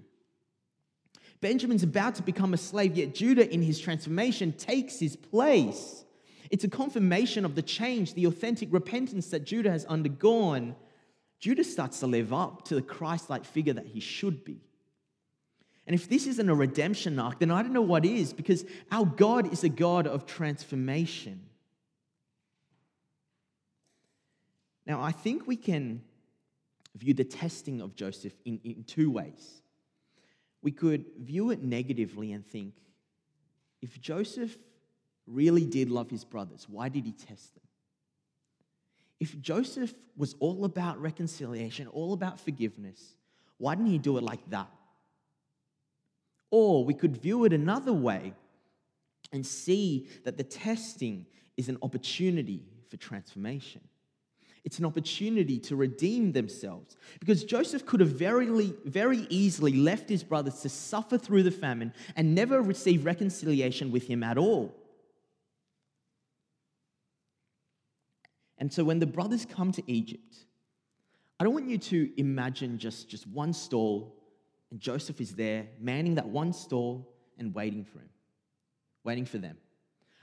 Benjamin's 1.45 1.83
about 1.83 2.15
to 2.15 2.23
become 2.23 2.55
a 2.55 2.57
slave, 2.57 2.97
yet 2.97 3.15
Judah, 3.15 3.47
in 3.53 3.61
his 3.61 3.79
transformation, 3.79 4.51
takes 4.55 4.99
his 4.99 5.15
place. 5.15 6.03
It's 6.49 6.65
a 6.65 6.71
confirmation 6.71 7.45
of 7.45 7.55
the 7.55 7.61
change, 7.61 8.15
the 8.15 8.25
authentic 8.25 8.71
repentance 8.73 9.27
that 9.29 9.45
Judah 9.45 9.71
has 9.71 9.85
undergone. 9.85 10.75
Judah 11.41 11.63
starts 11.63 12.01
to 12.01 12.07
live 12.07 12.33
up 12.33 12.65
to 12.69 12.75
the 12.75 12.81
Christ 12.81 13.29
like 13.29 13.45
figure 13.45 13.75
that 13.75 13.85
he 13.85 14.01
should 14.01 14.43
be. 14.43 14.63
And 15.87 15.95
if 15.95 16.09
this 16.09 16.27
isn't 16.27 16.49
a 16.49 16.55
redemption 16.55 17.19
arc, 17.19 17.41
then 17.41 17.51
I 17.51 17.61
don't 17.61 17.75
know 17.75 17.83
what 17.83 18.07
is, 18.07 18.33
because 18.33 18.65
our 18.91 19.05
God 19.05 19.53
is 19.53 19.65
a 19.65 19.69
God 19.69 20.07
of 20.07 20.25
transformation. 20.25 21.43
Now, 24.87 25.03
I 25.03 25.13
think 25.13 25.47
we 25.47 25.57
can 25.57 26.01
view 26.97 27.13
the 27.13 27.25
testing 27.25 27.83
of 27.83 27.97
Joseph 27.97 28.33
in, 28.47 28.61
in 28.65 28.85
two 28.85 29.11
ways. 29.11 29.61
We 30.64 30.73
could 30.73 31.04
view 31.18 31.50
it 31.50 31.62
negatively 31.62 32.33
and 32.33 32.44
think 32.44 32.73
if 33.83 34.00
Joseph 34.00 34.56
really 35.26 35.66
did 35.66 35.90
love 35.90 36.11
his 36.11 36.25
brothers, 36.25 36.66
why 36.71 36.88
did 36.88 37.04
he 37.04 37.12
test 37.12 37.54
them? 37.54 37.62
If 39.21 39.38
Joseph 39.42 39.92
was 40.16 40.35
all 40.40 40.64
about 40.64 40.99
reconciliation, 41.02 41.87
all 41.88 42.14
about 42.14 42.40
forgiveness, 42.40 43.14
why 43.59 43.75
didn't 43.75 43.90
he 43.90 43.99
do 43.99 44.16
it 44.16 44.23
like 44.23 44.49
that? 44.50 44.71
Or 46.50 46.83
we 46.83 46.94
could 46.94 47.18
view 47.18 47.44
it 47.44 47.52
another 47.52 47.92
way 47.92 48.33
and 49.33 49.44
see 49.44 50.09
that 50.25 50.38
the 50.38 50.44
testing 50.44 51.26
is 51.59 51.68
an 51.68 51.76
opportunity 51.83 52.62
for 52.88 52.97
transformation. 52.97 53.83
It's 54.64 54.78
an 54.78 54.87
opportunity 54.87 55.59
to 55.61 55.76
redeem 55.76 56.33
themselves. 56.33 56.97
Because 57.21 57.44
Joseph 57.44 57.85
could 57.85 58.00
have 58.00 58.11
very, 58.11 58.73
very 58.85 59.26
easily 59.28 59.75
left 59.75 60.09
his 60.09 60.25
brothers 60.25 60.61
to 60.62 60.68
suffer 60.68 61.18
through 61.18 61.42
the 61.42 61.50
famine 61.50 61.92
and 62.16 62.35
never 62.35 62.62
receive 62.62 63.04
reconciliation 63.04 63.90
with 63.90 64.06
him 64.06 64.23
at 64.23 64.38
all. 64.38 64.75
And 68.56 68.73
so 68.73 68.85
when 68.85 69.00
the 69.00 69.06
brothers 69.06 69.44
come 69.44 69.73
to 69.73 69.83
Egypt, 69.87 70.47
I 71.38 71.44
don't 71.44 71.52
want 71.52 71.68
you 71.68 71.78
to 71.78 72.11
imagine 72.16 72.78
just, 72.78 73.09
just 73.09 73.26
one 73.26 73.52
stall 73.52 74.14
and 74.75 74.80
Joseph 74.80 75.21
is 75.21 75.37
there 75.37 75.68
manning 75.80 76.16
that 76.16 76.26
one 76.26 76.52
stall 76.52 77.14
and 77.38 77.54
waiting 77.54 77.85
for 77.85 78.00
him. 78.00 78.09
waiting 79.04 79.25
for 79.25 79.38
them. 79.38 79.56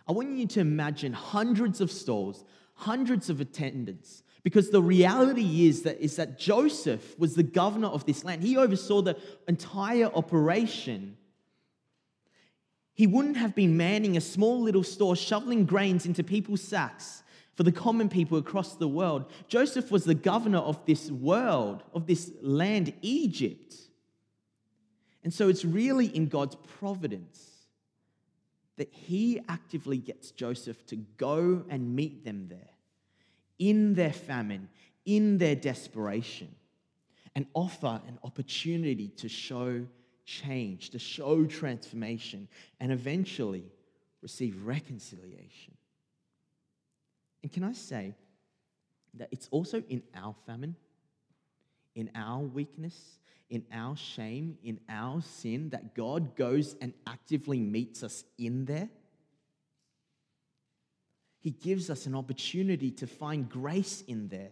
I 0.10 0.12
want 0.12 0.36
you 0.36 0.46
to 0.46 0.60
imagine 0.60 1.14
hundreds 1.14 1.80
of 1.80 1.90
stalls, 1.90 2.44
hundreds 2.74 3.30
of 3.30 3.40
attendants, 3.40 4.24
because 4.44 4.70
the 4.70 4.82
reality 4.82 5.68
is 5.68 5.84
that, 5.84 6.00
is 6.00 6.16
that 6.16 6.40
Joseph 6.40 7.18
was 7.20 7.36
the 7.36 7.44
governor 7.44 7.88
of 7.88 8.06
this 8.06 8.24
land. 8.24 8.42
He 8.42 8.58
oversaw 8.58 9.02
the 9.02 9.18
entire 9.48 10.12
operation. 10.14 11.18
He 12.94 13.08
wouldn't 13.08 13.38
have 13.38 13.56
been 13.56 13.78
manning 13.78 14.18
a 14.18 14.22
small 14.22 14.62
little 14.62 14.84
store, 14.84 15.16
shoveling 15.16 15.66
grains 15.66 16.06
into 16.06 16.24
people's 16.24 16.62
sacks 16.62 17.24
for 17.56 17.64
the 17.64 17.72
common 17.72 18.10
people 18.10 18.38
across 18.38 18.76
the 18.76 18.88
world. 18.88 19.26
Joseph 19.48 19.92
was 19.92 20.06
the 20.06 20.16
governor 20.16 20.60
of 20.60 20.84
this 20.86 21.12
world, 21.12 21.84
of 21.94 22.08
this 22.08 22.32
land, 22.42 22.94
Egypt. 23.02 23.76
And 25.24 25.32
so 25.32 25.50
it's 25.50 25.64
really 25.64 26.08
in 26.08 26.28
God's 26.28 26.56
providence 26.80 27.48
that 28.78 28.90
he 28.92 29.40
actively 29.48 29.98
gets 29.98 30.32
Joseph 30.32 30.84
to 30.88 30.96
go 30.96 31.64
and 31.70 31.96
meet 31.96 32.26
them 32.26 32.48
there 32.50 32.71
in 33.62 33.94
their 33.94 34.12
famine, 34.12 34.68
in 35.06 35.38
their 35.38 35.56
desperation, 35.56 36.54
and 37.36 37.46
offer 37.54 38.02
an 38.08 38.18
opportunity 38.24 39.08
to 39.10 39.30
show 39.30 39.86
change, 40.26 40.90
to 40.90 41.00
show 41.00 41.46
transformation, 41.46 42.48
and 42.80 42.92
eventually 42.92 43.64
receive 44.22 44.66
reconciliation. 44.66 45.78
And 47.44 47.52
can 47.52 47.64
I 47.64 47.74
say 47.74 48.16
that 49.14 49.30
it's 49.32 49.48
also 49.52 49.84
in 49.90 50.02
our 50.16 50.34
famine, 50.48 50.76
in 51.94 52.10
our 52.16 52.40
weakness, 52.40 53.20
in 53.52 53.64
our 53.72 53.96
shame, 53.96 54.58
in 54.64 54.80
our 54.90 55.22
sin, 55.22 55.70
that 55.70 55.94
God 55.94 56.36
goes 56.36 56.76
and 56.82 56.94
actively 57.06 57.60
meets 57.60 58.02
us 58.02 58.24
in 58.40 58.66
there? 58.66 58.90
He 61.42 61.50
gives 61.50 61.90
us 61.90 62.06
an 62.06 62.16
opportunity 62.16 62.92
to 62.92 63.08
find 63.08 63.50
grace 63.50 64.04
in 64.08 64.28
there, 64.28 64.52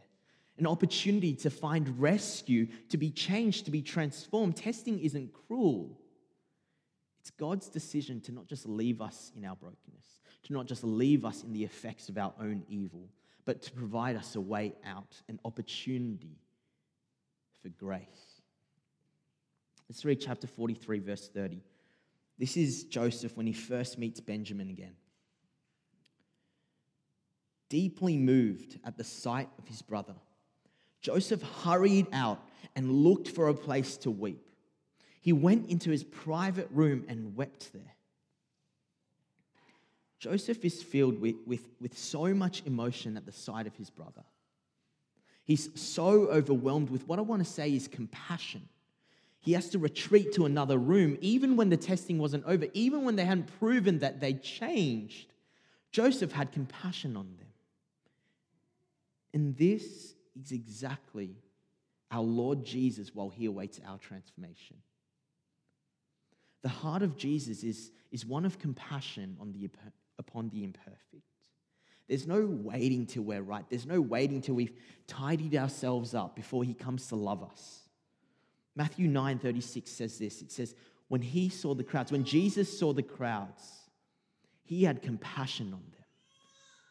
an 0.57 0.65
opportunity 0.65 1.35
to 1.35 1.49
find 1.49 2.01
rescue, 2.01 2.67
to 2.89 2.97
be 2.97 3.11
changed, 3.11 3.65
to 3.65 3.71
be 3.71 3.83
transformed. 3.83 4.57
Testing 4.57 4.99
isn't 4.99 5.31
cruel. 5.47 5.97
It's 7.21 7.29
God's 7.29 7.69
decision 7.69 8.19
to 8.21 8.31
not 8.31 8.47
just 8.47 8.67
leave 8.67 9.01
us 9.01 9.31
in 9.35 9.45
our 9.45 9.55
brokenness, 9.55 10.21
to 10.43 10.53
not 10.53 10.65
just 10.65 10.83
leave 10.83 11.25
us 11.25 11.43
in 11.43 11.53
the 11.53 11.63
effects 11.63 12.09
of 12.09 12.17
our 12.17 12.33
own 12.41 12.63
evil, 12.67 13.07
but 13.45 13.61
to 13.61 13.71
provide 13.71 14.15
us 14.15 14.35
a 14.35 14.41
way 14.41 14.73
out, 14.83 15.15
an 15.27 15.39
opportunity 15.45 16.39
for 17.61 17.69
grace. 17.69 18.41
Let's 19.87 20.03
read 20.05 20.21
chapter 20.21 20.47
43, 20.47 20.99
verse 20.99 21.29
30. 21.29 21.61
This 22.39 22.57
is 22.57 22.85
Joseph 22.85 23.37
when 23.37 23.45
he 23.45 23.53
first 23.53 23.99
meets 23.99 24.19
Benjamin 24.19 24.69
again. 24.69 24.93
Deeply 27.69 28.17
moved 28.17 28.79
at 28.83 28.97
the 28.97 29.03
sight 29.03 29.49
of 29.57 29.67
his 29.67 29.81
brother, 29.81 30.15
Joseph 31.01 31.41
hurried 31.63 32.07
out 32.11 32.43
and 32.75 32.91
looked 32.91 33.29
for 33.29 33.47
a 33.47 33.53
place 33.53 33.95
to 33.97 34.11
weep. 34.11 34.43
He 35.21 35.33
went 35.33 35.69
into 35.69 35.91
his 35.91 36.03
private 36.03 36.67
room 36.71 37.05
and 37.07 37.35
wept 37.35 37.71
there. 37.73 37.95
Joseph 40.19 40.65
is 40.65 40.83
filled 40.83 41.21
with, 41.21 41.35
with, 41.45 41.65
with 41.79 41.97
so 41.97 42.33
much 42.33 42.63
emotion 42.65 43.15
at 43.15 43.25
the 43.25 43.31
sight 43.31 43.67
of 43.67 43.75
his 43.75 43.89
brother. 43.89 44.23
He's 45.45 45.69
so 45.79 46.27
overwhelmed 46.27 46.89
with 46.89 47.07
what 47.07 47.19
I 47.19 47.21
want 47.21 47.43
to 47.45 47.49
say 47.49 47.73
is 47.73 47.87
compassion 47.87 48.67
he 49.41 49.53
has 49.53 49.69
to 49.69 49.79
retreat 49.79 50.33
to 50.33 50.45
another 50.45 50.77
room, 50.77 51.17
even 51.21 51.55
when 51.55 51.69
the 51.69 51.77
testing 51.77 52.19
wasn't 52.19 52.45
over, 52.45 52.67
even 52.73 53.05
when 53.05 53.15
they 53.15 53.25
hadn't 53.25 53.49
proven 53.59 53.99
that 53.99 54.19
they 54.19 54.33
changed. 54.33 55.33
Joseph 55.91 56.31
had 56.31 56.51
compassion 56.51 57.15
on 57.15 57.27
them. 57.37 57.47
And 59.33 59.55
this 59.57 60.13
is 60.35 60.51
exactly 60.51 61.35
our 62.11 62.23
Lord 62.23 62.65
Jesus 62.65 63.13
while 63.13 63.29
he 63.29 63.45
awaits 63.45 63.79
our 63.87 63.97
transformation. 63.97 64.77
The 66.61 66.69
heart 66.69 67.03
of 67.03 67.15
Jesus 67.15 67.63
is, 67.63 67.91
is 68.11 68.25
one 68.25 68.45
of 68.45 68.59
compassion 68.59 69.37
on 69.39 69.51
the, 69.51 69.69
upon 70.17 70.49
the 70.49 70.63
imperfect. 70.63 71.23
There's 72.07 72.25
no 72.25 72.45
waiting 72.45 73.05
till 73.05 73.23
we're 73.23 73.43
right. 73.43 73.63
There's 73.69 73.85
no 73.85 74.01
waiting 74.01 74.41
till 74.41 74.55
we've 74.55 74.73
tidied 75.05 75.55
ourselves 75.55 76.15
up 76.15 76.35
before 76.35 76.63
he 76.63 76.73
comes 76.73 77.07
to 77.07 77.15
love 77.15 77.43
us. 77.43 77.81
Matthew 78.75 79.07
9:36 79.07 79.87
says 79.87 80.17
this. 80.17 80.41
It 80.41 80.51
says, 80.51 80.73
when 81.07 81.21
he 81.21 81.49
saw 81.49 81.73
the 81.73 81.83
crowds, 81.83 82.11
when 82.11 82.23
Jesus 82.23 82.79
saw 82.79 82.93
the 82.93 83.03
crowds, 83.03 83.89
he 84.63 84.83
had 84.83 85.01
compassion 85.01 85.67
on 85.67 85.83
them, 85.91 86.05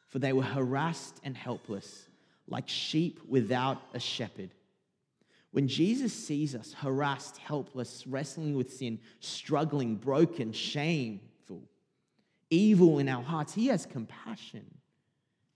for 0.08 0.18
they 0.18 0.32
were 0.32 0.42
harassed 0.42 1.20
and 1.22 1.36
helpless, 1.36 2.07
like 2.48 2.68
sheep 2.68 3.20
without 3.26 3.80
a 3.94 4.00
shepherd. 4.00 4.50
When 5.50 5.68
Jesus 5.68 6.12
sees 6.12 6.54
us 6.54 6.74
harassed, 6.74 7.38
helpless, 7.38 8.06
wrestling 8.06 8.54
with 8.54 8.72
sin, 8.72 8.98
struggling, 9.20 9.96
broken, 9.96 10.52
shameful, 10.52 11.62
evil 12.50 12.98
in 12.98 13.08
our 13.08 13.22
hearts, 13.22 13.54
he 13.54 13.68
has 13.68 13.86
compassion. 13.86 14.64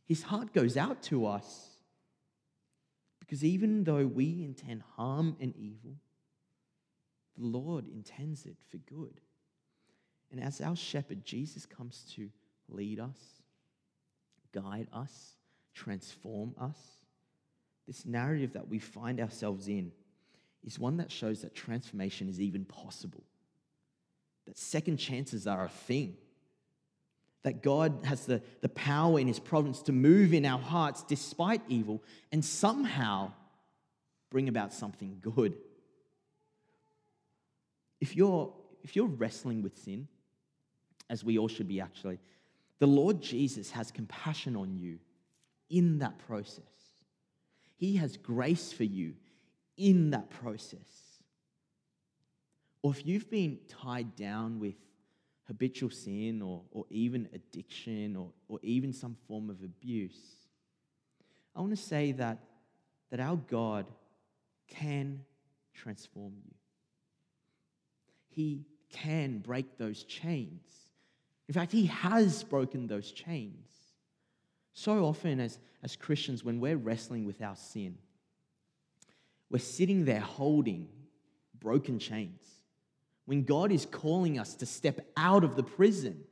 His 0.06 0.22
heart 0.22 0.52
goes 0.52 0.76
out 0.76 1.02
to 1.04 1.26
us. 1.26 1.68
Because 3.20 3.44
even 3.44 3.84
though 3.84 4.06
we 4.06 4.44
intend 4.44 4.82
harm 4.96 5.36
and 5.40 5.54
evil, 5.56 5.96
the 7.38 7.46
Lord 7.46 7.86
intends 7.88 8.46
it 8.46 8.56
for 8.70 8.78
good. 8.78 9.20
And 10.30 10.42
as 10.42 10.60
our 10.60 10.76
shepherd, 10.76 11.24
Jesus 11.24 11.66
comes 11.66 12.04
to 12.16 12.30
lead 12.68 13.00
us, 13.00 13.42
guide 14.52 14.88
us, 14.92 15.36
transform 15.74 16.54
us. 16.60 16.78
This 17.86 18.06
narrative 18.06 18.52
that 18.52 18.68
we 18.68 18.78
find 18.78 19.20
ourselves 19.20 19.68
in 19.68 19.92
is 20.64 20.78
one 20.78 20.98
that 20.98 21.10
shows 21.10 21.42
that 21.42 21.54
transformation 21.54 22.28
is 22.28 22.40
even 22.40 22.64
possible, 22.64 23.24
that 24.46 24.56
second 24.56 24.98
chances 24.98 25.46
are 25.46 25.64
a 25.64 25.68
thing, 25.68 26.16
that 27.42 27.62
God 27.62 28.00
has 28.04 28.26
the, 28.26 28.40
the 28.60 28.68
power 28.68 29.18
in 29.18 29.26
His 29.26 29.40
providence 29.40 29.82
to 29.82 29.92
move 29.92 30.32
in 30.32 30.46
our 30.46 30.60
hearts 30.60 31.02
despite 31.02 31.60
evil 31.68 32.02
and 32.30 32.44
somehow 32.44 33.32
bring 34.30 34.48
about 34.48 34.72
something 34.72 35.18
good. 35.20 35.54
If 38.00 38.16
you're, 38.16 38.52
if 38.82 38.94
you're 38.94 39.06
wrestling 39.06 39.62
with 39.62 39.76
sin, 39.78 40.06
as 41.10 41.24
we 41.24 41.36
all 41.36 41.48
should 41.48 41.68
be 41.68 41.80
actually, 41.80 42.20
the 42.78 42.86
Lord 42.86 43.20
Jesus 43.20 43.70
has 43.72 43.90
compassion 43.90 44.56
on 44.56 44.76
you 44.76 44.98
in 45.72 45.98
that 45.98 46.18
process. 46.18 46.62
He 47.76 47.96
has 47.96 48.16
grace 48.16 48.72
for 48.72 48.84
you 48.84 49.14
in 49.76 50.10
that 50.10 50.30
process. 50.30 51.18
Or 52.82 52.92
if 52.92 53.06
you've 53.06 53.30
been 53.30 53.58
tied 53.68 54.14
down 54.14 54.60
with 54.60 54.74
habitual 55.46 55.90
sin 55.90 56.42
or, 56.42 56.62
or 56.70 56.84
even 56.90 57.28
addiction 57.32 58.16
or, 58.16 58.30
or 58.48 58.60
even 58.62 58.92
some 58.92 59.16
form 59.26 59.50
of 59.50 59.62
abuse, 59.62 60.20
I 61.56 61.60
want 61.60 61.72
to 61.72 61.82
say 61.82 62.12
that, 62.12 62.38
that 63.10 63.18
our 63.20 63.36
God 63.36 63.86
can 64.68 65.24
transform 65.74 66.34
you. 66.44 66.54
He 68.28 68.66
can 68.90 69.38
break 69.38 69.78
those 69.78 70.04
chains. 70.04 70.62
In 71.48 71.54
fact, 71.54 71.72
He 71.72 71.86
has 71.86 72.44
broken 72.44 72.86
those 72.86 73.10
chains. 73.10 73.81
So 74.72 75.04
often, 75.04 75.40
as, 75.40 75.58
as 75.82 75.96
Christians, 75.96 76.44
when 76.44 76.60
we're 76.60 76.76
wrestling 76.76 77.24
with 77.26 77.42
our 77.42 77.56
sin, 77.56 77.98
we're 79.50 79.58
sitting 79.58 80.04
there 80.04 80.20
holding 80.20 80.88
broken 81.60 81.98
chains. 81.98 82.40
When 83.26 83.44
God 83.44 83.70
is 83.70 83.86
calling 83.86 84.38
us 84.38 84.54
to 84.56 84.66
step 84.66 85.06
out 85.16 85.44
of 85.44 85.56
the 85.56 85.62
prison, 85.62 86.24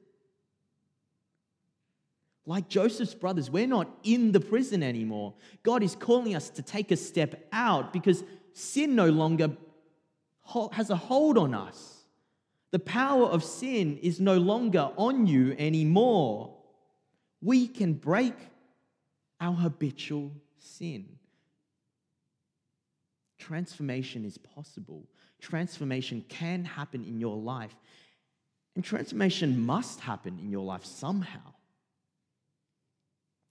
like 2.46 2.68
Joseph's 2.68 3.14
brothers, 3.14 3.50
we're 3.50 3.66
not 3.66 3.88
in 4.02 4.32
the 4.32 4.40
prison 4.40 4.82
anymore. 4.82 5.34
God 5.62 5.82
is 5.82 5.94
calling 5.94 6.34
us 6.34 6.50
to 6.50 6.62
take 6.62 6.90
a 6.90 6.96
step 6.96 7.46
out 7.52 7.92
because 7.92 8.24
sin 8.54 8.96
no 8.96 9.10
longer 9.10 9.50
has 10.72 10.90
a 10.90 10.96
hold 10.96 11.38
on 11.38 11.54
us. 11.54 12.04
The 12.72 12.78
power 12.78 13.26
of 13.26 13.44
sin 13.44 13.98
is 13.98 14.18
no 14.18 14.38
longer 14.38 14.90
on 14.96 15.26
you 15.26 15.54
anymore. 15.58 16.56
We 17.42 17.66
can 17.68 17.94
break 17.94 18.34
our 19.40 19.54
habitual 19.54 20.32
sin. 20.58 21.18
Transformation 23.38 24.24
is 24.24 24.36
possible. 24.36 25.08
Transformation 25.40 26.24
can 26.28 26.64
happen 26.64 27.04
in 27.04 27.18
your 27.18 27.36
life. 27.36 27.74
And 28.76 28.84
transformation 28.84 29.64
must 29.64 30.00
happen 30.00 30.38
in 30.38 30.50
your 30.50 30.64
life 30.64 30.84
somehow, 30.84 31.54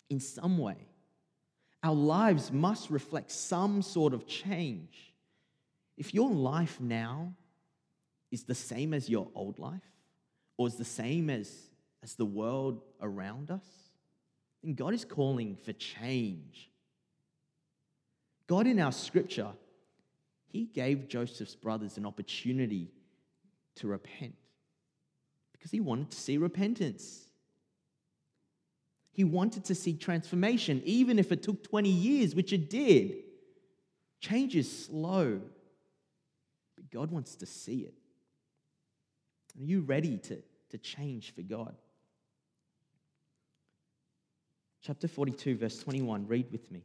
in 0.09 0.19
some 0.19 0.57
way. 0.57 0.77
Our 1.83 1.95
lives 1.95 2.51
must 2.51 2.89
reflect 2.89 3.31
some 3.31 3.81
sort 3.81 4.13
of 4.13 4.27
change. 4.27 5.13
If 5.97 6.13
your 6.13 6.31
life 6.31 6.79
now 6.79 7.33
is 8.31 8.43
the 8.43 8.55
same 8.55 8.93
as 8.93 9.09
your 9.09 9.27
old 9.33 9.59
life, 9.59 9.81
or 10.57 10.67
is 10.67 10.75
the 10.75 10.85
same 10.85 11.29
as 11.29 11.68
as 12.03 12.15
the 12.15 12.25
world 12.25 12.81
around 13.01 13.51
us, 13.51 13.65
then 14.63 14.73
God 14.73 14.93
is 14.93 15.05
calling 15.05 15.55
for 15.55 15.73
change. 15.73 16.69
God 18.47 18.67
in 18.67 18.79
our 18.79 18.91
scripture, 18.91 19.51
He 20.47 20.65
gave 20.65 21.07
Joseph's 21.07 21.55
brothers 21.55 21.97
an 21.97 22.05
opportunity 22.05 22.91
to 23.75 23.87
repent 23.87 24.35
because 25.53 25.71
He 25.71 25.79
wanted 25.79 26.11
to 26.11 26.17
see 26.17 26.37
repentance. 26.37 27.25
He 29.11 29.23
wanted 29.23 29.65
to 29.65 29.75
see 29.75 29.93
transformation, 29.93 30.81
even 30.85 31.19
if 31.19 31.31
it 31.31 31.43
took 31.43 31.63
20 31.63 31.89
years, 31.89 32.35
which 32.35 32.53
it 32.53 32.69
did. 32.69 33.15
Change 34.21 34.55
is 34.55 34.85
slow, 34.85 35.41
but 36.75 36.89
God 36.89 37.11
wants 37.11 37.35
to 37.35 37.45
see 37.45 37.79
it. 37.79 37.93
Are 39.59 39.63
you 39.63 39.81
ready 39.81 40.17
to, 40.17 40.41
to 40.69 40.77
change 40.77 41.33
for 41.33 41.41
God? 41.41 41.75
Chapter 44.81 45.07
42, 45.07 45.57
verse 45.57 45.77
21, 45.79 46.27
read 46.27 46.51
with 46.51 46.71
me. 46.71 46.83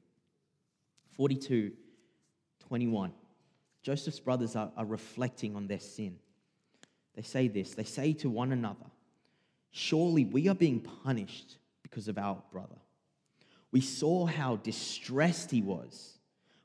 42, 1.17 1.73
21. 2.69 3.13
Joseph's 3.83 4.21
brothers 4.21 4.57
are, 4.57 4.71
are 4.77 4.85
reflecting 4.85 5.55
on 5.55 5.67
their 5.67 5.79
sin. 5.79 6.17
They 7.15 7.23
say 7.23 7.49
this 7.49 7.75
they 7.75 7.85
say 7.85 8.13
to 8.15 8.31
one 8.31 8.53
another, 8.53 8.87
Surely 9.71 10.25
we 10.25 10.49
are 10.49 10.55
being 10.55 10.81
punished 10.81 11.59
because 11.83 12.09
of 12.09 12.19
our 12.19 12.43
brother. 12.51 12.77
We 13.71 13.81
saw 13.81 14.27
how 14.27 14.57
distressed 14.57 15.51
he 15.51 15.63
was 15.63 16.19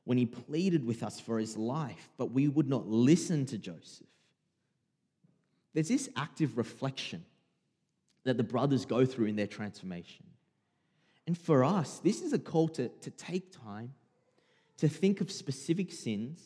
when 0.04 0.18
he 0.18 0.26
pleaded 0.26 0.86
with 0.86 1.04
us 1.04 1.20
for 1.20 1.40
his 1.40 1.58
life, 1.58 2.10
but 2.18 2.32
we 2.32 2.48
would 2.48 2.70
not 2.70 2.88
listen 2.88 3.46
to 3.48 3.58
Joseph. 3.58 4.08
There's 5.74 5.88
this 5.88 6.10
active 6.16 6.58
reflection 6.58 7.24
that 8.24 8.38
the 8.38 8.44
brothers 8.44 8.86
go 8.86 9.06
through 9.06 9.28
in 9.28 9.36
their 9.36 9.48
transformation. 9.48 10.26
And 11.30 11.38
for 11.38 11.64
us, 11.64 12.00
this 12.00 12.24
is 12.24 12.34
a 12.34 12.40
call 12.40 12.70
to, 12.70 12.88
to 12.90 13.12
take 13.12 13.52
time 13.64 13.94
to 14.78 14.90
think 14.90 15.22
of 15.22 15.32
specific 15.32 15.92
sins, 15.92 16.42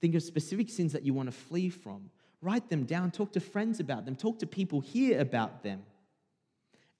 think 0.00 0.14
of 0.14 0.22
specific 0.22 0.70
sins 0.70 0.92
that 0.92 1.02
you 1.02 1.12
want 1.12 1.26
to 1.26 1.32
flee 1.32 1.68
from. 1.68 2.10
Write 2.40 2.70
them 2.70 2.84
down, 2.84 3.10
talk 3.10 3.32
to 3.32 3.40
friends 3.40 3.80
about 3.80 4.04
them, 4.04 4.14
talk 4.14 4.38
to 4.38 4.46
people 4.46 4.80
here 4.80 5.18
about 5.18 5.64
them. 5.64 5.82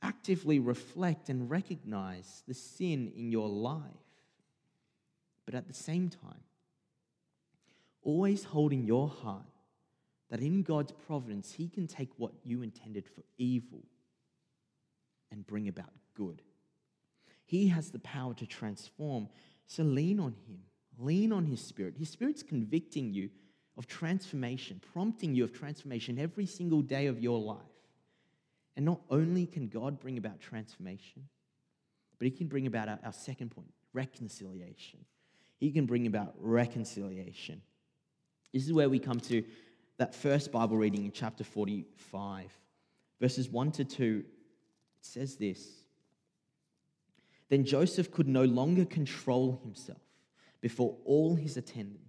Actively 0.02 0.58
reflect 0.58 1.28
and 1.28 1.48
recognize 1.48 2.42
the 2.48 2.54
sin 2.54 3.12
in 3.14 3.30
your 3.30 3.48
life. 3.48 3.84
But 5.46 5.54
at 5.54 5.68
the 5.68 5.74
same 5.74 6.10
time, 6.10 6.42
always 8.02 8.42
holding 8.42 8.84
your 8.88 9.06
heart 9.06 9.46
that 10.30 10.40
in 10.40 10.64
God's 10.64 10.90
providence, 11.06 11.52
He 11.52 11.68
can 11.68 11.86
take 11.86 12.10
what 12.16 12.32
you 12.42 12.62
intended 12.62 13.06
for 13.06 13.22
evil 13.38 13.84
and 15.40 15.46
bring 15.46 15.68
about 15.68 15.90
good. 16.14 16.42
He 17.46 17.68
has 17.68 17.90
the 17.90 17.98
power 18.00 18.34
to 18.34 18.46
transform. 18.46 19.28
So 19.66 19.82
lean 19.82 20.20
on 20.20 20.34
Him, 20.46 20.58
lean 20.98 21.32
on 21.32 21.46
His 21.46 21.62
Spirit. 21.62 21.94
His 21.96 22.10
Spirit's 22.10 22.42
convicting 22.42 23.14
you 23.14 23.30
of 23.78 23.86
transformation, 23.86 24.82
prompting 24.92 25.34
you 25.34 25.44
of 25.44 25.52
transformation 25.54 26.18
every 26.18 26.44
single 26.44 26.82
day 26.82 27.06
of 27.06 27.22
your 27.22 27.40
life. 27.40 27.56
And 28.76 28.84
not 28.84 29.00
only 29.08 29.46
can 29.46 29.68
God 29.68 29.98
bring 29.98 30.18
about 30.18 30.40
transformation, 30.40 31.26
but 32.18 32.26
He 32.26 32.30
can 32.30 32.46
bring 32.46 32.66
about 32.66 32.90
our, 32.90 32.98
our 33.02 33.12
second 33.12 33.50
point 33.50 33.72
reconciliation. 33.94 35.00
He 35.58 35.70
can 35.72 35.86
bring 35.86 36.06
about 36.06 36.34
reconciliation. 36.38 37.62
This 38.52 38.66
is 38.66 38.72
where 38.74 38.90
we 38.90 38.98
come 38.98 39.20
to 39.20 39.42
that 39.96 40.14
first 40.14 40.52
Bible 40.52 40.76
reading 40.76 41.06
in 41.06 41.12
chapter 41.12 41.44
45, 41.44 42.52
verses 43.20 43.48
1 43.48 43.72
to 43.72 43.84
2. 43.84 44.24
It 45.00 45.06
says 45.06 45.36
this 45.36 45.66
Then 47.48 47.64
Joseph 47.64 48.10
could 48.10 48.28
no 48.28 48.44
longer 48.44 48.84
control 48.84 49.60
himself 49.62 49.98
before 50.60 50.96
all 51.04 51.34
his 51.34 51.56
attendants. 51.56 52.06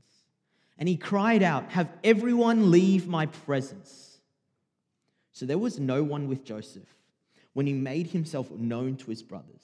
And 0.78 0.90
he 0.90 0.98
cried 0.98 1.44
out, 1.44 1.72
Have 1.72 1.90
everyone 2.04 2.72
leave 2.72 3.08
my 3.08 3.28
presence. 3.28 4.20
So 5.32 5.46
there 5.46 5.58
was 5.58 5.80
no 5.80 6.04
one 6.04 6.28
with 6.28 6.44
Joseph 6.44 6.88
when 7.54 7.68
he 7.68 7.74
made 7.74 8.08
himself 8.08 8.52
known 8.52 8.98
to 8.98 9.10
his 9.10 9.24
brothers. 9.24 9.64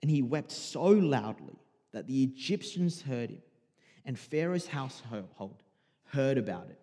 And 0.00 0.10
he 0.10 0.22
wept 0.22 0.52
so 0.52 0.84
loudly 0.84 1.56
that 1.92 2.06
the 2.06 2.22
Egyptians 2.22 3.02
heard 3.02 3.30
him, 3.30 3.42
and 4.04 4.18
Pharaoh's 4.18 4.66
household 4.66 5.62
heard 6.10 6.38
about 6.38 6.68
it. 6.70 6.78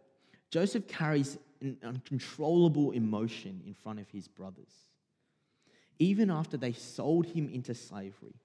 Joseph 0.50 0.88
carries 0.88 1.38
an 1.62 1.78
uncontrollable 1.84 2.92
emotion 2.92 3.62
in 3.66 3.74
front 3.74 4.00
of 4.00 4.10
his 4.10 4.28
brothers. 4.28 4.88
Even 6.00 6.30
after 6.30 6.58
they 6.58 6.74
sold 6.74 7.26
him 7.26 7.50
into 7.50 7.74
slavery, 7.74 8.36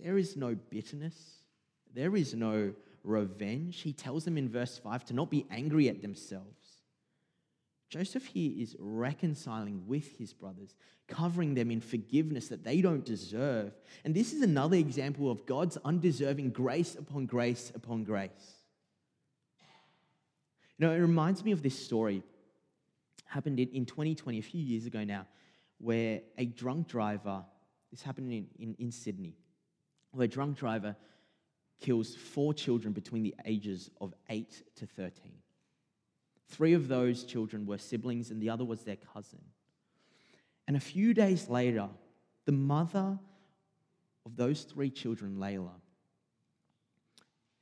there 0.00 0.18
is 0.18 0.36
no 0.36 0.56
bitterness, 0.70 1.14
there 1.94 2.14
is 2.14 2.34
no 2.34 2.72
revenge. 3.02 3.80
He 3.80 3.92
tells 3.92 4.24
them 4.24 4.38
in 4.38 4.48
verse 4.48 4.78
5 4.78 5.06
to 5.06 5.14
not 5.14 5.30
be 5.30 5.46
angry 5.50 5.88
at 5.88 6.02
themselves. 6.02 6.78
Joseph 7.90 8.26
here 8.26 8.52
is 8.56 8.76
reconciling 8.78 9.84
with 9.86 10.18
his 10.18 10.34
brothers, 10.34 10.74
covering 11.08 11.54
them 11.54 11.70
in 11.70 11.80
forgiveness 11.80 12.48
that 12.48 12.62
they 12.62 12.82
don't 12.82 13.04
deserve. 13.04 13.72
And 14.04 14.14
this 14.14 14.32
is 14.34 14.42
another 14.42 14.76
example 14.76 15.30
of 15.30 15.46
God's 15.46 15.78
undeserving 15.84 16.50
grace 16.50 16.96
upon 16.96 17.24
grace 17.24 17.72
upon 17.74 18.04
grace. 18.04 18.30
You 20.76 20.86
know, 20.86 20.92
it 20.92 20.98
reminds 20.98 21.44
me 21.44 21.52
of 21.52 21.62
this 21.62 21.78
story 21.78 22.22
happened 23.24 23.58
in, 23.58 23.68
in 23.70 23.86
2020, 23.86 24.38
a 24.38 24.42
few 24.42 24.60
years 24.60 24.86
ago 24.86 25.02
now, 25.02 25.26
where 25.78 26.20
a 26.36 26.46
drunk 26.46 26.88
driver, 26.88 27.44
this 27.90 28.02
happened 28.02 28.32
in, 28.32 28.46
in, 28.58 28.74
in 28.78 28.90
Sydney, 28.90 29.36
where 30.12 30.24
a 30.24 30.28
drunk 30.28 30.58
driver 30.58 30.96
kills 31.80 32.14
four 32.14 32.52
children 32.52 32.92
between 32.92 33.22
the 33.22 33.34
ages 33.44 33.90
of 34.00 34.12
8 34.28 34.62
to 34.76 34.86
13. 34.86 35.32
Three 36.48 36.72
of 36.74 36.88
those 36.88 37.24
children 37.24 37.66
were 37.66 37.78
siblings, 37.78 38.30
and 38.30 38.40
the 38.40 38.50
other 38.50 38.64
was 38.64 38.82
their 38.82 38.96
cousin. 38.96 39.40
And 40.66 40.76
a 40.76 40.80
few 40.80 41.14
days 41.14 41.48
later, 41.48 41.88
the 42.46 42.52
mother 42.52 43.18
of 44.26 44.36
those 44.36 44.62
three 44.62 44.90
children, 44.90 45.38
Leila, 45.38 45.74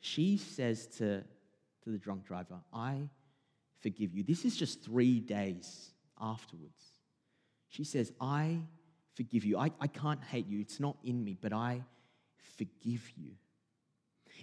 she 0.01 0.37
says 0.37 0.87
to 0.99 1.25
to 1.87 1.93
the 1.93 1.99
drunk 1.99 2.25
driver, 2.25 2.57
I 2.73 3.09
forgive 3.79 4.13
you. 4.13 4.25
This 4.25 4.45
is 4.45 4.57
just 4.57 4.83
three 4.83 5.21
days 5.21 5.91
afterwards. 6.21 6.85
She 7.77 7.85
says, 7.85 8.11
I 8.19 8.61
forgive 9.13 9.45
you. 9.45 9.59
I, 9.59 9.71
I 9.79 9.87
can't 9.87 10.25
hate 10.25 10.47
you. 10.49 10.61
It's 10.61 10.81
not 10.81 10.97
in 11.05 11.23
me, 11.23 11.37
but 11.39 11.53
I 11.53 11.83
forgive 12.57 13.07
you. 13.19 13.33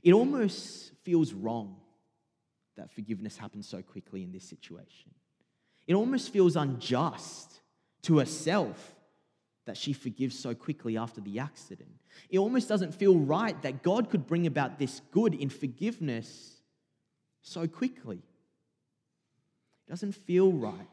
It 0.04 0.14
almost 0.14 0.92
feels 1.02 1.34
wrong 1.34 1.78
that 2.78 2.92
forgiveness 2.92 3.36
happens 3.36 3.68
so 3.68 3.82
quickly 3.82 4.22
in 4.22 4.32
this 4.32 4.44
situation. 4.44 5.10
It 5.88 5.96
almost 5.96 6.32
feels 6.32 6.56
unjust 6.56 7.62
to 8.04 8.20
herself 8.20 8.96
that 9.66 9.78
she 9.78 9.94
forgives 9.94 10.38
so 10.38 10.54
quickly 10.54 10.96
after 10.96 11.20
the 11.20 11.40
accident. 11.40 11.90
It 12.30 12.38
almost 12.38 12.70
doesn't 12.70 12.94
feel 12.94 13.18
right 13.18 13.60
that 13.64 13.82
God 13.82 14.12
could 14.12 14.28
bring 14.28 14.46
about 14.46 14.78
this 14.78 15.02
good 15.10 15.34
in 15.34 15.50
forgiveness 15.50 16.62
so 17.42 17.68
quickly. 17.68 18.18
It 19.88 19.90
doesn't 19.90 20.14
feel 20.14 20.52
right. 20.52 20.88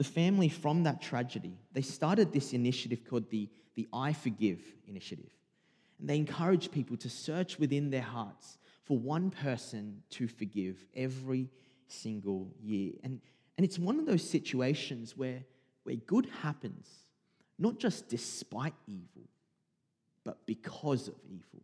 The 0.00 0.04
family 0.04 0.48
from 0.48 0.84
that 0.84 1.02
tragedy, 1.02 1.58
they 1.72 1.82
started 1.82 2.32
this 2.32 2.54
initiative 2.54 3.04
called 3.04 3.28
the, 3.28 3.50
the 3.74 3.86
I 3.92 4.14
Forgive 4.14 4.60
initiative. 4.88 5.30
And 5.98 6.08
they 6.08 6.16
encourage 6.16 6.70
people 6.70 6.96
to 6.96 7.10
search 7.10 7.58
within 7.58 7.90
their 7.90 8.00
hearts 8.00 8.56
for 8.84 8.96
one 8.96 9.30
person 9.30 10.02
to 10.10 10.26
forgive 10.26 10.78
every 10.96 11.50
single 11.86 12.48
year. 12.62 12.92
And, 13.04 13.20
and 13.58 13.64
it's 13.66 13.78
one 13.78 13.98
of 13.98 14.06
those 14.06 14.26
situations 14.26 15.18
where, 15.18 15.44
where 15.84 15.96
good 15.96 16.26
happens, 16.42 16.88
not 17.58 17.78
just 17.78 18.08
despite 18.08 18.74
evil, 18.86 19.28
but 20.24 20.46
because 20.46 21.08
of 21.08 21.14
evil 21.28 21.60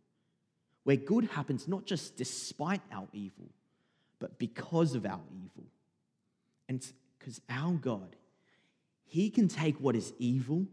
where 0.87 0.95
good 0.95 1.25
happens 1.25 1.67
not 1.67 1.85
just 1.85 2.15
despite 2.15 2.79
our 2.93 3.09
evil, 3.11 3.49
but 4.19 4.39
because 4.39 4.95
of 4.95 5.05
our 5.05 5.19
evil. 5.35 5.65
And 6.69 6.77
it's 6.77 6.93
because 7.19 7.41
our 7.49 7.73
God, 7.73 8.15
He 9.07 9.29
can 9.29 9.47
take 9.47 9.79
what 9.79 9.95
is 9.95 10.13
evil 10.19 10.65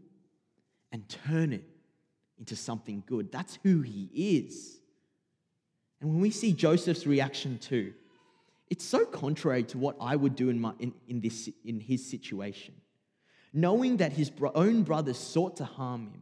and 0.91 1.07
turn 1.09 1.53
it 1.53 1.63
into 2.37 2.55
something 2.55 3.03
good. 3.05 3.31
That's 3.31 3.57
who 3.63 3.81
He 3.81 4.09
is. 4.13 4.77
And 6.01 6.11
when 6.11 6.21
we 6.21 6.31
see 6.31 6.53
Joseph's 6.53 7.07
reaction 7.07 7.57
too, 7.57 7.93
it's 8.69 8.83
so 8.83 9.05
contrary 9.05 9.63
to 9.63 9.77
what 9.77 9.95
I 10.01 10.15
would 10.15 10.35
do 10.35 10.49
in, 10.49 10.59
my, 10.59 10.73
in, 10.79 10.93
in, 11.07 11.21
this, 11.21 11.49
in 11.63 11.79
his 11.79 12.09
situation. 12.09 12.73
Knowing 13.53 13.97
that 13.97 14.11
his 14.11 14.31
own 14.53 14.83
brothers 14.83 15.17
sought 15.17 15.57
to 15.57 15.65
harm 15.65 16.07
him, 16.07 16.21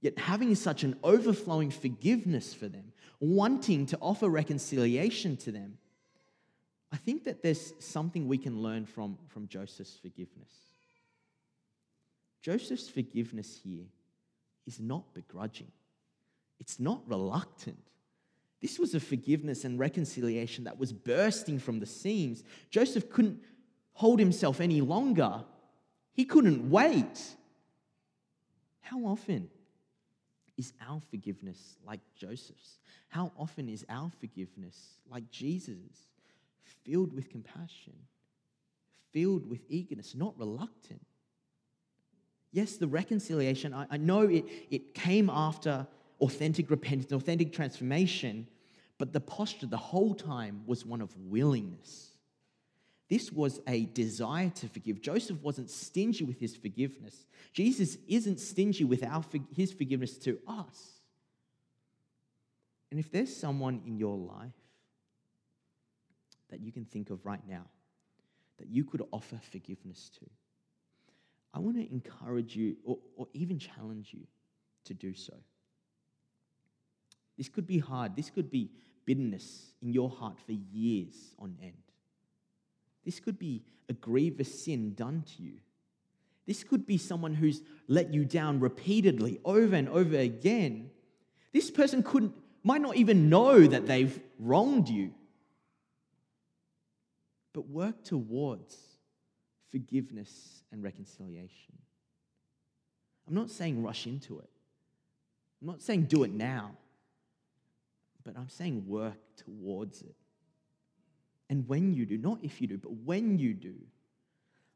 yet 0.00 0.18
having 0.18 0.54
such 0.54 0.82
an 0.82 0.96
overflowing 1.02 1.70
forgiveness 1.70 2.52
for 2.52 2.68
them, 2.68 2.92
wanting 3.20 3.86
to 3.86 3.98
offer 4.00 4.28
reconciliation 4.28 5.36
to 5.36 5.52
them. 5.52 5.78
I 6.92 6.96
think 6.96 7.24
that 7.24 7.42
there's 7.42 7.72
something 7.78 8.26
we 8.26 8.38
can 8.38 8.62
learn 8.62 8.84
from, 8.84 9.16
from 9.28 9.46
Joseph's 9.46 9.96
forgiveness. 10.00 10.50
Joseph's 12.42 12.88
forgiveness 12.88 13.60
here 13.62 13.84
is 14.66 14.80
not 14.80 15.14
begrudging, 15.14 15.70
it's 16.58 16.80
not 16.80 17.02
reluctant. 17.06 17.78
This 18.60 18.78
was 18.78 18.94
a 18.94 19.00
forgiveness 19.00 19.64
and 19.64 19.78
reconciliation 19.78 20.64
that 20.64 20.78
was 20.78 20.92
bursting 20.92 21.58
from 21.58 21.80
the 21.80 21.86
seams. 21.86 22.44
Joseph 22.68 23.08
couldn't 23.08 23.40
hold 23.94 24.18
himself 24.20 24.60
any 24.60 24.82
longer, 24.82 25.44
he 26.12 26.24
couldn't 26.24 26.70
wait. 26.70 27.36
How 28.80 28.98
often 29.06 29.48
is 30.56 30.72
our 30.86 31.00
forgiveness 31.10 31.76
like 31.86 32.00
Joseph's? 32.14 32.80
How 33.08 33.32
often 33.38 33.68
is 33.68 33.86
our 33.88 34.10
forgiveness 34.20 34.76
like 35.10 35.30
Jesus'? 35.30 36.08
Filled 36.84 37.12
with 37.14 37.30
compassion, 37.30 37.94
filled 39.12 39.48
with 39.48 39.60
eagerness, 39.68 40.14
not 40.14 40.38
reluctant. 40.38 41.04
Yes, 42.52 42.76
the 42.76 42.88
reconciliation, 42.88 43.72
I, 43.72 43.86
I 43.90 43.96
know 43.96 44.22
it, 44.22 44.44
it 44.70 44.94
came 44.94 45.30
after 45.30 45.86
authentic 46.20 46.70
repentance, 46.70 47.12
authentic 47.12 47.52
transformation, 47.52 48.46
but 48.98 49.12
the 49.12 49.20
posture 49.20 49.66
the 49.66 49.76
whole 49.76 50.14
time 50.14 50.62
was 50.66 50.84
one 50.84 51.00
of 51.00 51.16
willingness. 51.16 52.08
This 53.08 53.32
was 53.32 53.60
a 53.66 53.86
desire 53.86 54.50
to 54.50 54.68
forgive. 54.68 55.00
Joseph 55.00 55.40
wasn't 55.42 55.70
stingy 55.70 56.24
with 56.24 56.38
his 56.38 56.54
forgiveness. 56.54 57.26
Jesus 57.52 57.96
isn't 58.06 58.38
stingy 58.38 58.84
with 58.84 59.02
our, 59.02 59.24
his 59.54 59.72
forgiveness 59.72 60.16
to 60.18 60.38
us. 60.46 61.00
And 62.90 63.00
if 63.00 63.10
there's 63.10 63.34
someone 63.34 63.82
in 63.86 63.96
your 63.96 64.16
life 64.16 64.52
that 66.50 66.60
you 66.60 66.72
can 66.72 66.84
think 66.84 67.10
of 67.10 67.24
right 67.24 67.42
now 67.48 67.64
that 68.58 68.68
you 68.68 68.84
could 68.84 69.02
offer 69.10 69.40
forgiveness 69.50 70.10
to, 70.20 70.26
I 71.52 71.58
want 71.58 71.76
to 71.76 71.90
encourage 71.90 72.54
you 72.54 72.76
or, 72.84 72.98
or 73.16 73.26
even 73.34 73.58
challenge 73.58 74.10
you 74.12 74.26
to 74.84 74.94
do 74.94 75.14
so. 75.14 75.34
This 77.36 77.48
could 77.48 77.66
be 77.66 77.78
hard. 77.78 78.14
This 78.16 78.30
could 78.30 78.50
be 78.50 78.70
bitterness 79.04 79.72
in 79.82 79.92
your 79.92 80.10
heart 80.10 80.38
for 80.44 80.52
years 80.52 81.34
on 81.38 81.56
end. 81.62 81.72
This 83.04 83.18
could 83.18 83.38
be 83.38 83.62
a 83.88 83.92
grievous 83.92 84.64
sin 84.64 84.94
done 84.94 85.24
to 85.36 85.42
you. 85.42 85.54
This 86.46 86.64
could 86.64 86.86
be 86.86 86.98
someone 86.98 87.34
who's 87.34 87.62
let 87.88 88.12
you 88.12 88.24
down 88.24 88.60
repeatedly 88.60 89.40
over 89.44 89.74
and 89.74 89.88
over 89.88 90.16
again. 90.16 90.90
This 91.52 91.70
person 91.70 92.02
couldn't, 92.02 92.34
might 92.62 92.80
not 92.82 92.96
even 92.96 93.28
know 93.28 93.66
that 93.66 93.86
they've 93.86 94.20
wronged 94.38 94.88
you. 94.88 95.12
But 97.52 97.68
work 97.68 98.04
towards 98.04 98.76
forgiveness 99.70 100.62
and 100.72 100.82
reconciliation. 100.82 101.78
I'm 103.28 103.34
not 103.34 103.50
saying 103.50 103.82
rush 103.82 104.06
into 104.06 104.38
it. 104.40 104.50
I'm 105.60 105.68
not 105.68 105.82
saying 105.82 106.04
do 106.04 106.24
it 106.24 106.32
now 106.32 106.72
but 108.24 108.36
I'm 108.36 108.48
saying 108.48 108.84
work 108.86 109.18
towards 109.36 110.02
it. 110.02 110.14
And 111.48 111.66
when 111.68 111.92
you 111.94 112.06
do, 112.06 112.16
not 112.16 112.38
if 112.42 112.60
you 112.60 112.66
do, 112.66 112.78
but 112.78 112.92
when 112.92 113.38
you 113.38 113.54
do, 113.54 113.74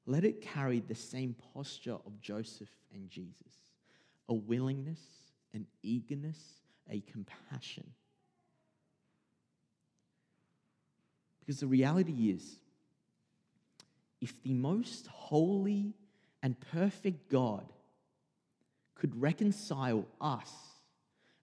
let 0.07 0.24
it 0.24 0.42
carry 0.42 0.80
the 0.80 0.94
same 0.94 1.35
posture 1.54 1.98
of 2.07 2.20
Joseph 2.20 2.70
and 2.92 3.09
Jesus 3.09 3.33
a 4.30 4.35
willingness, 4.35 5.00
an 5.52 5.66
eagerness, 5.83 6.38
a 6.88 7.00
compassion. 7.00 7.85
Because 11.40 11.61
the 11.61 11.66
reality 11.66 12.30
is, 12.30 12.59
if 14.24 14.42
the 14.42 14.54
most 14.54 15.06
holy 15.06 15.92
and 16.42 16.58
perfect 16.72 17.30
God 17.30 17.70
could 18.94 19.20
reconcile 19.20 20.06
us, 20.18 20.50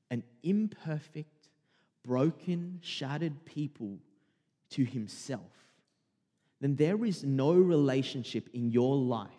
an 0.09 0.23
imperfect, 0.41 1.49
broken, 2.03 2.79
shattered 2.81 3.45
people 3.45 3.99
to 4.71 4.83
himself, 4.83 5.67
then 6.59 6.75
there 6.75 7.05
is 7.05 7.23
no 7.23 7.53
relationship 7.53 8.49
in 8.51 8.71
your 8.71 8.95
life 8.95 9.29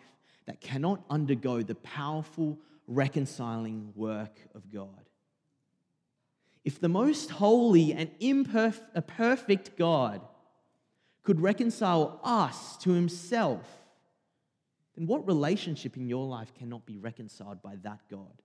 that 0.45 0.61
cannot 0.61 1.03
undergo 1.09 1.61
the 1.61 1.75
powerful 1.75 2.57
reconciling 2.87 3.91
work 3.93 4.39
of 4.55 4.71
God. 4.71 5.09
If 6.63 6.79
the 6.79 6.87
most 6.87 7.29
holy 7.29 7.91
and 7.91 8.09
imperfect 8.21 9.75
God 9.77 10.21
could 11.23 11.39
reconcile 11.39 12.19
us 12.23 12.77
to 12.77 12.91
himself, 12.91 13.65
then 14.95 15.07
what 15.07 15.25
relationship 15.25 15.97
in 15.97 16.07
your 16.07 16.27
life 16.27 16.53
cannot 16.53 16.85
be 16.85 16.97
reconciled 16.97 17.61
by 17.61 17.75
that 17.83 17.99
God? 18.09 18.41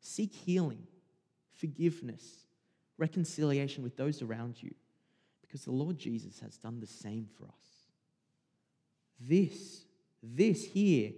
Seek 0.00 0.34
healing 0.34 0.86
forgiveness, 1.54 2.46
reconciliation 2.98 3.82
with 3.82 3.96
those 3.96 4.22
around 4.22 4.62
you, 4.62 4.74
because 5.40 5.64
the 5.64 5.72
Lord 5.72 5.98
Jesus 5.98 6.40
has 6.40 6.56
done 6.56 6.80
the 6.80 6.86
same 6.86 7.28
for 7.38 7.44
us. 7.44 7.92
This, 9.20 9.84
this 10.22 10.64
here 10.64 11.12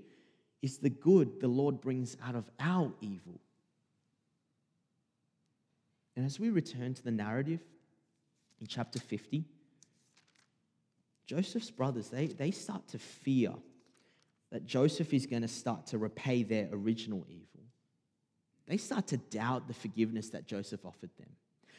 is 0.63 0.79
the 0.79 0.91
good 0.91 1.41
the 1.41 1.49
Lord 1.49 1.81
brings 1.81 2.17
out 2.25 2.35
of 2.35 2.51
our 2.61 2.93
evil. 3.01 3.41
And 6.15 6.25
as 6.25 6.39
we 6.39 6.51
return 6.51 6.95
to 6.95 7.03
the 7.03 7.11
narrative 7.11 7.61
in 8.61 8.67
chapter 8.67 8.99
50, 8.99 9.45
Joseph's 11.27 11.71
brothers, 11.71 12.09
they, 12.09 12.27
they 12.27 12.51
start 12.51 12.87
to 12.89 12.99
fear 12.99 13.53
that 14.53 14.65
Joseph 14.65 15.13
is 15.13 15.27
going 15.27 15.43
to 15.43 15.49
start 15.49 15.87
to 15.89 15.99
repay 15.99 16.43
their 16.43 16.69
original 16.73 17.25
evil 17.29 17.47
they 18.67 18.77
start 18.77 19.07
to 19.09 19.17
doubt 19.17 19.69
the 19.69 19.75
forgiveness 19.75 20.31
that 20.31 20.47
Joseph 20.47 20.85
offered 20.85 21.11
them. 21.19 21.29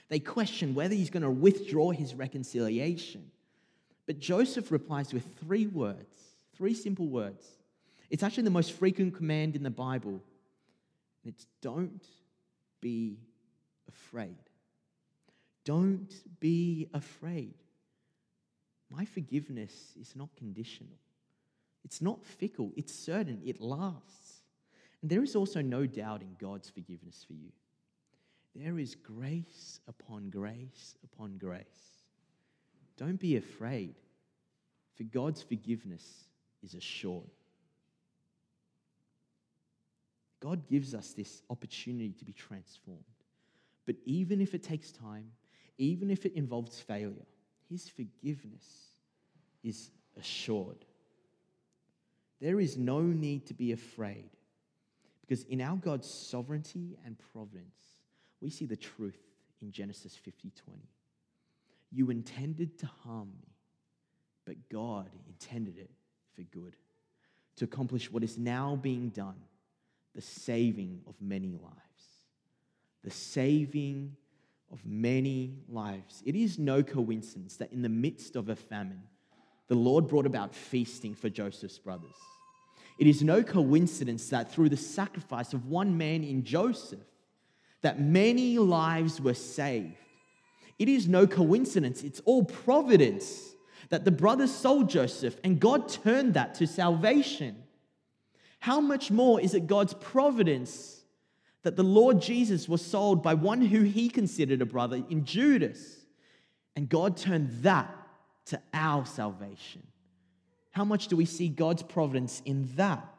They 0.10 0.20
question 0.20 0.74
whether 0.74 0.96
he's 0.96 1.10
going 1.10 1.24
to 1.24 1.30
withdraw 1.30 1.92
his 1.92 2.16
reconciliation. 2.16 3.30
But 4.06 4.20
Joseph 4.20 4.72
replies 4.72 5.14
with 5.14 5.26
three 5.40 5.68
words, 5.68 6.18
three 6.56 6.74
simple 6.74 7.08
words. 7.08 7.46
It's 8.10 8.24
actually 8.24 8.44
the 8.44 8.52
most 8.52 8.72
frequent 8.72 9.16
command 9.16 9.58
in 9.58 9.64
the 9.64 9.70
Bible. 9.70 10.22
It's 11.26 11.46
don't 11.62 12.04
be 12.80 13.18
afraid. 13.90 14.38
Don't 15.66 16.14
be 16.40 16.88
afraid. 16.94 17.56
My 18.90 19.06
forgiveness 19.06 19.94
is 20.00 20.16
not 20.16 20.30
conditional. 20.36 20.98
It's 21.84 22.02
not 22.02 22.26
fickle. 22.26 22.72
It's 22.76 22.94
certain. 22.94 23.42
It 23.46 23.62
lasts. 23.62 24.42
And 25.02 25.12
there 25.12 25.24
is 25.24 25.36
also 25.36 25.62
no 25.62 25.86
doubt 25.86 26.22
in 26.22 26.36
God's 26.40 26.70
forgiveness 26.70 27.24
for 27.28 27.34
you. 27.34 27.52
There 28.56 28.80
is 28.80 28.96
grace 28.96 29.80
upon 29.88 30.30
grace 30.30 30.96
upon 31.04 31.38
grace. 31.38 32.04
Don't 32.98 33.20
be 33.20 33.38
afraid, 33.38 33.94
for 34.96 35.04
God's 35.04 35.44
forgiveness 35.44 36.24
is 36.64 36.74
assured. 36.74 37.30
God 40.40 40.68
gives 40.68 40.96
us 40.96 41.14
this 41.14 41.44
opportunity 41.50 42.14
to 42.18 42.26
be 42.26 42.34
transformed. 42.34 43.04
But 43.86 43.96
even 44.06 44.42
if 44.42 44.54
it 44.54 44.64
takes 44.64 44.92
time, 44.92 45.32
even 45.78 46.10
if 46.10 46.26
it 46.26 46.34
involves 46.34 46.80
failure, 46.80 47.26
His 47.70 47.90
forgiveness 47.90 48.92
is 49.64 49.90
assured. 50.18 50.86
There 52.40 52.60
is 52.60 52.78
no 52.78 53.02
need 53.02 53.48
to 53.48 53.54
be 53.54 53.72
afraid 53.72 54.30
because 55.22 55.44
in 55.46 55.62
our 55.62 55.76
God's 55.76 56.10
sovereignty 56.10 56.98
and 57.06 57.18
providence, 57.34 57.76
we 58.40 58.50
see 58.50 58.66
the 58.66 58.76
truth 58.76 59.20
in 59.62 59.72
Genesis 59.72 60.16
50 60.16 60.52
20. 60.66 60.80
You 61.92 62.10
intended 62.10 62.78
to 62.80 62.86
harm 63.04 63.32
me, 63.42 63.50
but 64.46 64.70
God 64.70 65.10
intended 65.28 65.78
it 65.78 65.90
for 66.36 66.44
good, 66.44 66.76
to 67.58 67.66
accomplish 67.66 68.12
what 68.12 68.24
is 68.24 68.38
now 68.38 68.76
being 68.76 69.10
done 69.10 69.42
the 70.14 70.22
saving 70.22 71.00
of 71.08 71.14
many 71.22 71.52
lives. 71.62 71.76
The 73.04 73.12
saving 73.12 74.16
of 74.72 74.86
many 74.86 75.56
lives. 75.70 76.22
It 76.26 76.36
is 76.36 76.60
no 76.60 76.84
coincidence 76.84 77.56
that 77.58 77.72
in 77.72 77.82
the 77.82 77.90
midst 77.90 78.36
of 78.36 78.50
a 78.50 78.56
famine, 78.56 79.04
the 79.68 79.76
Lord 79.76 80.08
brought 80.08 80.26
about 80.26 80.56
feasting 80.56 81.14
for 81.14 81.30
Joseph's 81.30 81.80
brothers. 81.80 82.16
It 83.00 83.08
is 83.08 83.22
no 83.22 83.44
coincidence 83.44 84.30
that 84.30 84.52
through 84.52 84.70
the 84.70 84.78
sacrifice 84.78 85.54
of 85.54 85.68
one 85.68 85.98
man 85.98 86.24
in 86.24 86.44
Joseph, 86.44 87.00
that 87.82 88.00
many 88.00 88.58
lives 88.58 89.22
were 89.22 89.34
saved. 89.34 89.96
It 90.80 90.90
is 90.90 91.08
no 91.08 91.28
coincidence, 91.28 92.04
it's 92.04 92.22
all 92.22 92.44
providence 92.44 93.54
that 93.90 94.04
the 94.04 94.12
brothers 94.12 94.54
sold 94.54 94.90
Joseph 94.90 95.38
and 95.44 95.60
God 95.60 95.88
turned 95.88 96.34
that 96.34 96.56
to 96.56 96.68
salvation. 96.68 97.64
How 98.60 98.82
much 98.82 99.12
more 99.12 99.40
is 99.40 99.54
it 99.54 99.68
God's 99.68 99.94
providence 99.94 100.97
that 101.64 101.76
the 101.76 101.84
Lord 101.84 102.22
Jesus 102.22 102.70
was 102.70 102.86
sold 102.86 103.22
by 103.22 103.34
one 103.34 103.62
who 103.62 103.82
he 103.82 104.10
considered 104.10 104.62
a 104.62 104.66
brother 104.66 105.04
in 105.10 105.26
Judas? 105.26 106.06
And 106.76 106.88
God 106.88 107.18
turned 107.18 107.64
that 107.64 107.94
to 108.46 108.62
our 108.74 109.06
salvation. 109.06 109.84
How 110.72 110.86
much 110.86 111.08
do 111.08 111.18
we 111.18 111.26
see 111.26 111.50
God's 111.50 111.84
providence 111.84 112.42
in 112.46 112.70
that? 112.76 113.14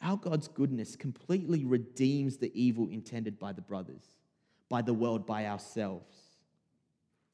Our 0.00 0.16
God's 0.16 0.48
goodness 0.48 0.96
completely 0.96 1.64
redeems 1.64 2.36
the 2.36 2.50
evil 2.54 2.88
intended 2.88 3.38
by 3.38 3.52
the 3.52 3.60
brothers, 3.60 4.02
by 4.68 4.82
the 4.82 4.94
world, 4.94 5.26
by 5.26 5.46
ourselves. 5.46 6.16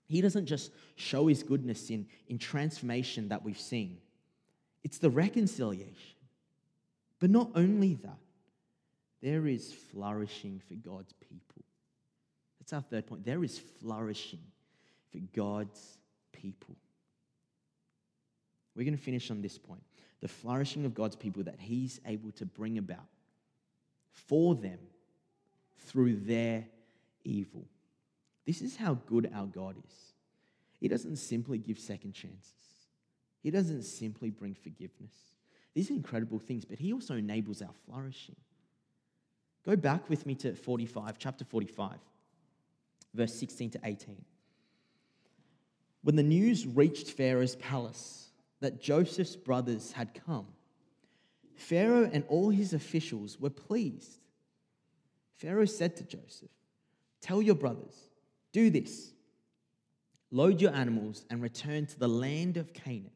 He 0.06 0.20
doesn't 0.20 0.46
just 0.46 0.72
show 0.96 1.26
his 1.26 1.42
goodness 1.42 1.90
in, 1.90 2.06
in 2.28 2.38
transformation 2.38 3.28
that 3.28 3.44
we've 3.44 3.60
seen, 3.60 3.98
it's 4.82 4.98
the 4.98 5.10
reconciliation. 5.10 6.16
But 7.20 7.30
not 7.30 7.50
only 7.54 7.94
that, 8.02 8.18
there 9.24 9.46
is 9.46 9.72
flourishing 9.90 10.60
for 10.68 10.74
God's 10.74 11.14
people. 11.14 11.64
That's 12.60 12.74
our 12.74 12.82
third 12.82 13.06
point. 13.06 13.24
There 13.24 13.42
is 13.42 13.58
flourishing 13.80 14.42
for 15.10 15.18
God's 15.34 15.80
people. 16.30 16.76
We're 18.76 18.84
going 18.84 18.98
to 18.98 19.02
finish 19.02 19.30
on 19.30 19.40
this 19.40 19.56
point 19.56 19.82
the 20.20 20.28
flourishing 20.28 20.84
of 20.84 20.94
God's 20.94 21.16
people 21.16 21.42
that 21.44 21.58
He's 21.58 22.00
able 22.06 22.32
to 22.32 22.44
bring 22.44 22.76
about 22.76 23.06
for 24.10 24.54
them 24.54 24.78
through 25.86 26.16
their 26.16 26.66
evil. 27.24 27.64
This 28.46 28.60
is 28.60 28.76
how 28.76 28.94
good 29.06 29.30
our 29.34 29.46
God 29.46 29.76
is. 29.78 30.12
He 30.80 30.88
doesn't 30.88 31.16
simply 31.16 31.56
give 31.56 31.78
second 31.78 32.12
chances, 32.12 32.52
He 33.42 33.50
doesn't 33.50 33.84
simply 33.84 34.28
bring 34.28 34.54
forgiveness. 34.54 35.14
These 35.74 35.90
are 35.90 35.94
incredible 35.94 36.38
things, 36.38 36.66
but 36.66 36.78
He 36.78 36.92
also 36.92 37.16
enables 37.16 37.62
our 37.62 37.72
flourishing. 37.86 38.36
Go 39.64 39.76
back 39.76 40.08
with 40.10 40.26
me 40.26 40.34
to 40.36 40.54
45, 40.54 41.18
chapter 41.18 41.44
45, 41.44 41.92
verse 43.14 43.34
16 43.34 43.70
to 43.70 43.80
18. 43.84 44.24
When 46.02 46.16
the 46.16 46.22
news 46.22 46.66
reached 46.66 47.10
Pharaoh's 47.10 47.56
palace 47.56 48.30
that 48.60 48.80
Joseph's 48.80 49.36
brothers 49.36 49.92
had 49.92 50.12
come, 50.26 50.46
Pharaoh 51.54 52.10
and 52.12 52.24
all 52.28 52.50
his 52.50 52.74
officials 52.74 53.40
were 53.40 53.50
pleased. 53.50 54.20
Pharaoh 55.32 55.64
said 55.64 55.96
to 55.96 56.04
Joseph, 56.04 56.50
Tell 57.22 57.40
your 57.40 57.54
brothers, 57.54 57.94
do 58.52 58.70
this 58.70 59.14
load 60.34 60.60
your 60.60 60.74
animals 60.74 61.24
and 61.30 61.40
return 61.40 61.86
to 61.86 61.98
the 61.98 62.08
land 62.08 62.56
of 62.56 62.72
Canaan, 62.72 63.12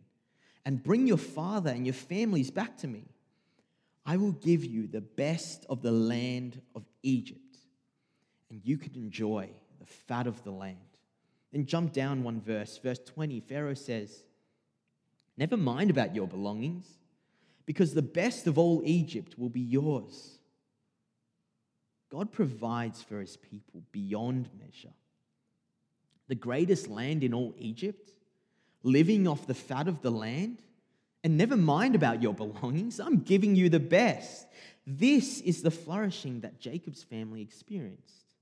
and 0.65 0.83
bring 0.83 1.07
your 1.07 1.19
father 1.19 1.71
and 1.71 1.85
your 1.85 1.95
families 1.95 2.49
back 2.49 2.77
to 2.77 2.87
me. 2.87 3.05
I 4.09 4.17
will 4.17 4.33
give 4.33 4.65
you 4.65 4.87
the 4.87 5.03
best 5.03 5.67
of 5.69 5.83
the 5.83 5.93
land 5.93 6.63
of 6.75 6.83
Egypt, 7.03 7.59
and 8.49 8.59
you 8.65 8.79
can 8.79 8.95
enjoy 8.95 9.51
the 9.79 9.85
fat 9.85 10.27
of 10.27 10.43
the 10.45 10.51
land. 10.51 10.79
Then 11.53 11.67
jump 11.67 11.93
down 11.93 12.23
one 12.23 12.41
verse, 12.41 12.79
verse 12.79 13.01
20. 13.05 13.41
Pharaoh 13.41 13.75
says, 13.75 14.25
Never 15.37 15.59
mind 15.59 15.91
about 15.91 16.15
your 16.15 16.27
belongings, 16.27 16.87
because 17.67 17.93
the 17.93 18.01
best 18.01 18.47
of 18.47 18.57
all 18.57 18.81
Egypt 18.83 19.39
will 19.39 19.51
be 19.51 19.61
yours. 19.61 20.39
God 22.11 22.33
provides 22.33 23.03
for 23.03 23.21
his 23.21 23.37
people 23.37 23.83
beyond 23.93 24.49
measure. 24.59 24.95
The 26.29 26.35
greatest 26.35 26.89
land 26.89 27.23
in 27.23 27.35
all 27.35 27.55
Egypt, 27.59 28.11
living 28.83 29.29
off 29.29 29.47
the 29.47 29.53
fat 29.53 29.87
of 29.87 30.01
the 30.01 30.11
land, 30.11 30.63
and 31.29 31.37
never 31.37 31.59
mind 31.59 31.95
about 31.95 32.23
your 32.23 32.33
belongings. 32.33 32.99
I'm 32.99 33.19
giving 33.19 33.55
you 33.55 33.69
the 33.69 33.79
best. 33.79 34.47
This 34.87 35.43
is 35.43 35.61
the 35.61 35.71
flourishing 35.71 36.41
that 36.41 36.59
Jacob's 36.59 37.03
family 37.03 37.43
experienced. 37.43 38.33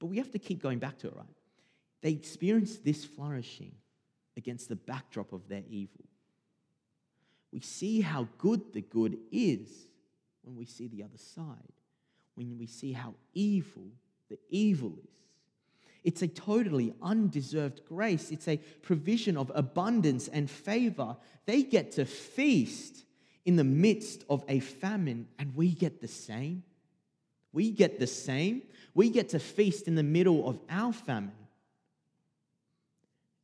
But 0.00 0.06
we 0.06 0.16
have 0.16 0.32
to 0.32 0.40
keep 0.40 0.60
going 0.60 0.80
back 0.80 0.98
to 0.98 1.06
it, 1.06 1.14
right? 1.14 1.36
They 2.02 2.10
experienced 2.10 2.84
this 2.84 3.04
flourishing 3.04 3.70
against 4.36 4.68
the 4.68 4.74
backdrop 4.74 5.32
of 5.32 5.46
their 5.48 5.62
evil. 5.70 6.04
We 7.52 7.60
see 7.60 8.00
how 8.00 8.26
good 8.38 8.72
the 8.72 8.80
good 8.80 9.16
is 9.30 9.68
when 10.42 10.56
we 10.56 10.64
see 10.64 10.88
the 10.88 11.04
other 11.04 11.16
side, 11.16 11.72
when 12.34 12.58
we 12.58 12.66
see 12.66 12.92
how 12.92 13.14
evil 13.34 13.86
the 14.28 14.38
evil 14.48 14.94
is. 14.98 15.16
It's 16.02 16.22
a 16.22 16.28
totally 16.28 16.94
undeserved 17.02 17.82
grace. 17.84 18.30
It's 18.30 18.48
a 18.48 18.56
provision 18.82 19.36
of 19.36 19.52
abundance 19.54 20.28
and 20.28 20.50
favor. 20.50 21.16
They 21.46 21.62
get 21.62 21.92
to 21.92 22.04
feast 22.04 23.04
in 23.44 23.56
the 23.56 23.64
midst 23.64 24.24
of 24.28 24.44
a 24.48 24.60
famine, 24.60 25.28
and 25.38 25.54
we 25.54 25.72
get 25.72 26.00
the 26.00 26.08
same. 26.08 26.62
We 27.52 27.70
get 27.70 27.98
the 27.98 28.06
same. 28.06 28.62
We 28.94 29.10
get 29.10 29.30
to 29.30 29.38
feast 29.38 29.88
in 29.88 29.94
the 29.94 30.02
middle 30.02 30.48
of 30.48 30.58
our 30.68 30.92
famine. 30.92 31.32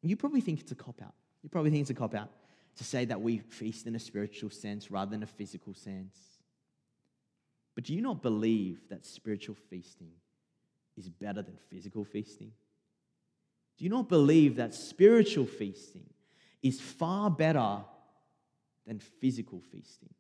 You 0.03 0.16
probably 0.16 0.40
think 0.40 0.61
it's 0.61 0.73
a 0.73 0.77
cop 0.77 1.03
out. 1.03 1.14
You 1.42 1.49
probably 1.49 1.71
think 1.71 1.83
it's 1.83 1.90
a 1.90 1.95
cop 1.95 2.14
out 2.14 2.31
to 2.77 2.85
say 2.85 3.05
that 3.07 3.21
we 3.21 3.38
feast 3.38 3.87
in 3.87 3.97
a 3.97 3.99
spiritual 3.99 4.51
sense 4.51 4.90
rather 4.90 5.11
than 5.11 5.23
a 5.23 5.27
physical 5.27 5.75
sense. 5.75 6.16
But 7.75 7.85
do 7.85 7.95
you 7.95 8.01
not 8.01 8.23
believe 8.23 8.81
that 8.90 9.05
spiritual 9.05 9.57
feasting 9.69 10.12
is 10.97 11.09
better 11.09 11.43
than 11.43 11.57
physical 11.71 12.05
feasting? 12.05 12.53
Do 13.77 13.85
you 13.85 13.91
not 13.91 14.09
believe 14.09 14.57
that 14.57 14.75
spiritual 14.75 15.47
feasting 15.47 16.09
is 16.63 16.81
far 16.81 17.31
better 17.31 17.81
than 18.87 18.99
physical 18.99 19.61
feasting? 19.61 20.15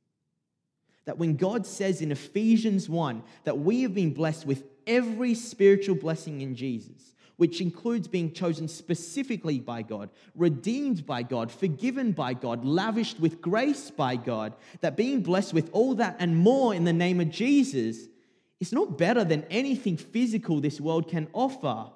That 1.06 1.18
when 1.18 1.36
God 1.36 1.66
says 1.66 2.02
in 2.02 2.12
Ephesians 2.12 2.88
1 2.88 3.22
that 3.44 3.58
we 3.58 3.82
have 3.82 3.94
been 3.94 4.12
blessed 4.12 4.46
with 4.46 4.64
every 4.86 5.34
spiritual 5.34 5.94
blessing 5.94 6.40
in 6.40 6.54
Jesus, 6.54 7.14
which 7.36 7.60
includes 7.60 8.08
being 8.08 8.32
chosen 8.32 8.66
specifically 8.66 9.60
by 9.60 9.82
God, 9.82 10.10
redeemed 10.34 11.06
by 11.06 11.22
God, 11.22 11.52
forgiven 11.52 12.12
by 12.12 12.34
God, 12.34 12.64
lavished 12.64 13.20
with 13.20 13.40
grace 13.40 13.90
by 13.90 14.16
God, 14.16 14.54
that 14.80 14.96
being 14.96 15.22
blessed 15.22 15.54
with 15.54 15.68
all 15.72 15.94
that 15.96 16.16
and 16.18 16.36
more 16.36 16.74
in 16.74 16.84
the 16.84 16.92
name 16.92 17.20
of 17.20 17.30
Jesus 17.30 18.08
is 18.60 18.72
not 18.72 18.96
better 18.96 19.24
than 19.24 19.44
anything 19.50 19.96
physical 19.96 20.60
this 20.60 20.80
world 20.80 21.08
can 21.08 21.28
offer. 21.32 21.90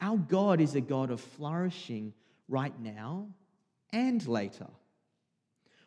Our 0.00 0.16
God 0.16 0.60
is 0.60 0.74
a 0.74 0.80
God 0.80 1.10
of 1.10 1.20
flourishing 1.20 2.12
right 2.48 2.78
now 2.80 3.28
and 3.92 4.26
later. 4.26 4.68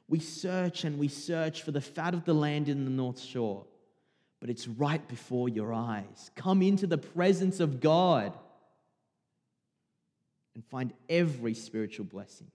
We 0.08 0.20
search 0.20 0.84
and 0.84 0.98
we 0.98 1.08
search 1.08 1.63
for 1.63 1.72
the 1.72 1.82
fat 1.82 2.13
of 2.13 2.26
the 2.26 2.34
land 2.34 2.70
in 2.70 2.86
the 2.86 2.91
North 2.91 3.20
Shore 3.20 3.65
but 4.39 4.50
it's 4.50 4.67
right 4.67 5.06
before 5.08 5.50
your 5.50 5.74
eyes. 5.74 6.32
Come 6.36 6.62
into 6.62 6.88
the 6.88 6.98
presence 6.98 7.60
of 7.60 7.80
God 7.80 8.38
and 10.54 10.63
find 10.65 10.93
every 11.10 11.54
spiritual 11.54 12.06
blessing. 12.06 12.52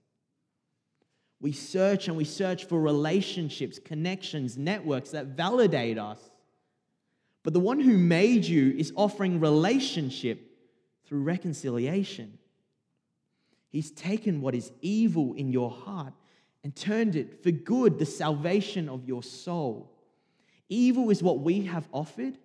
We 1.41 1.51
search 1.51 2.07
and 2.07 2.15
we 2.15 2.23
search 2.23 2.65
for 2.65 2.79
relationships, 2.79 3.79
connections, 3.79 4.57
networks 4.57 5.09
that 5.11 5.27
validate 5.27 5.97
us. 5.97 6.19
But 7.43 7.53
the 7.53 7.59
one 7.59 7.79
who 7.79 7.97
made 7.97 8.45
you 8.45 8.73
is 8.77 8.93
offering 8.95 9.39
relationship 9.39 10.49
through 11.05 11.23
reconciliation. 11.23 12.37
He's 13.69 13.91
taken 13.91 14.39
what 14.41 14.55
is 14.55 14.71
evil 14.81 15.33
in 15.33 15.51
your 15.51 15.69
heart 15.69 16.13
and 16.63 16.73
turned 16.75 17.15
it 17.17 17.43
for 17.43 17.51
good, 17.51 17.99
the 17.99 18.05
salvation 18.05 18.87
of 18.87 19.05
your 19.05 19.21
soul. 19.21 19.91
Evil 20.69 21.09
is 21.09 21.21
what 21.21 21.39
we 21.39 21.63
have 21.63 21.87
offered, 21.91 22.37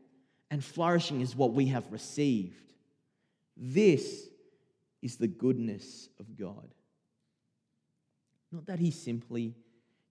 and 0.51 0.65
flourishing 0.65 1.21
is 1.21 1.37
what 1.37 1.53
we 1.53 1.67
have 1.67 1.91
received. 1.93 2.73
This 3.57 4.29
is 5.03 5.17
the 5.17 5.29
goodness 5.29 6.09
of 6.19 6.37
God. 6.37 6.75
Not 8.51 8.67
that 8.67 8.81
He 8.81 8.91
simply 8.91 9.55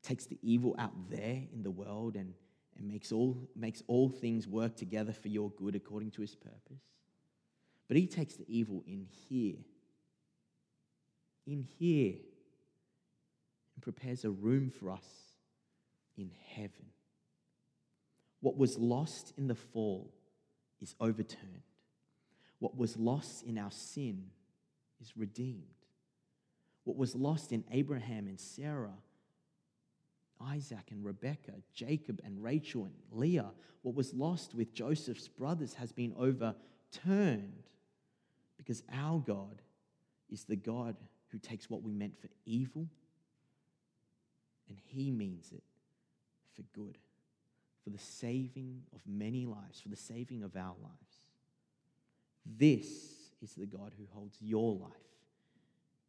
takes 0.04 0.26
the 0.26 0.38
evil 0.42 0.76
out 0.78 1.10
there 1.10 1.42
in 1.52 1.64
the 1.64 1.72
world 1.72 2.16
and, 2.16 2.34
and 2.78 2.88
makes, 2.88 3.12
all, 3.12 3.38
makes 3.56 3.84
all 3.88 4.10
things 4.10 4.48
work 4.48 4.76
together 4.76 5.14
for 5.14 5.28
your 5.28 5.50
good 5.52 5.76
according 5.76 6.12
to 6.12 6.22
His 6.22 6.36
purpose, 6.36 6.84
but 7.88 7.98
He 7.98 8.08
takes 8.08 8.36
the 8.36 8.46
evil 8.48 8.84
in 8.86 9.08
here, 9.30 9.58
in 11.46 11.68
here, 11.80 12.16
and 13.76 13.82
prepares 13.82 14.26
a 14.26 14.30
room 14.30 14.70
for 14.70 14.92
us 14.92 15.06
in 16.18 16.32
heaven. 16.56 16.88
What 18.42 18.58
was 18.58 18.78
lost 18.78 19.34
in 19.38 19.48
the 19.48 19.56
fall 19.56 20.14
is 20.82 20.96
overturned. 21.00 21.64
What 22.60 22.78
was 22.78 22.98
lost 22.98 23.44
in 23.44 23.58
our 23.58 23.72
sin 23.72 24.32
is 25.02 25.16
redeemed. 25.16 25.64
What 26.84 26.98
was 26.98 27.16
lost 27.16 27.52
in 27.52 27.64
Abraham 27.72 28.28
and 28.28 28.40
Sarah, 28.40 28.98
Isaac 30.42 30.92
and 30.92 31.04
Rebekah, 31.04 31.54
Jacob 31.74 32.22
and 32.24 32.44
Rachel 32.44 32.86
and 32.86 32.94
Leah, 33.12 33.52
what 33.82 33.96
was 33.96 34.14
lost 34.14 34.54
with 34.54 34.74
Joseph's 34.74 35.28
brothers 35.28 35.74
has 35.76 35.92
been 35.92 36.14
overturned 36.18 37.64
because 38.58 38.84
our 38.94 39.20
God 39.20 39.62
is 40.30 40.44
the 40.44 40.56
God 40.56 40.96
who 41.30 41.40
takes 41.40 41.70
what 41.70 41.84
we 41.84 41.94
meant 41.94 42.20
for 42.20 42.28
evil 42.46 42.88
and 44.70 44.78
he 44.86 45.12
means 45.12 45.52
it 45.52 45.64
for 46.56 46.64
good 46.74 46.98
for 47.88 47.92
the 47.92 48.04
saving 48.04 48.82
of 48.94 49.00
many 49.08 49.46
lives, 49.46 49.80
for 49.80 49.88
the 49.88 49.96
saving 49.96 50.44
of 50.44 50.58
our 50.58 50.76
lives. 50.84 51.22
This 52.46 52.86
is 53.42 53.54
the 53.56 53.66
God 53.66 53.94
who 53.98 54.06
holds 54.12 54.36
your 54.42 54.74
life 54.74 54.92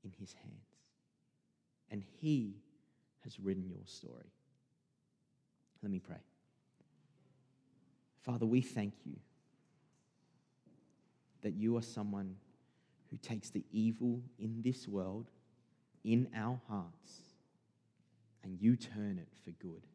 in 0.02 0.10
his 0.18 0.32
hands. 0.32 0.74
And 1.88 2.02
he 2.20 2.56
has 3.24 3.38
written 3.40 3.68
your 3.68 3.84
story. 3.84 4.32
Let 5.82 5.90
me 5.90 5.98
pray. 5.98 6.16
Father, 8.22 8.46
we 8.46 8.60
thank 8.60 8.94
you 9.04 9.16
that 11.42 11.54
you 11.54 11.76
are 11.76 11.82
someone 11.82 12.36
who 13.10 13.16
takes 13.16 13.50
the 13.50 13.64
evil 13.72 14.20
in 14.38 14.60
this 14.62 14.86
world, 14.86 15.30
in 16.04 16.28
our 16.36 16.60
hearts, 16.68 17.22
and 18.42 18.58
you 18.60 18.76
turn 18.76 19.18
it 19.18 19.28
for 19.44 19.50
good. 19.62 19.86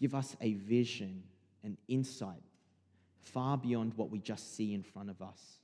Give 0.00 0.14
us 0.14 0.36
a 0.40 0.54
vision 0.54 1.22
and 1.62 1.76
insight 1.88 2.42
far 3.22 3.56
beyond 3.56 3.94
what 3.94 4.10
we 4.10 4.18
just 4.18 4.56
see 4.56 4.74
in 4.74 4.82
front 4.82 5.10
of 5.10 5.20
us 5.22 5.58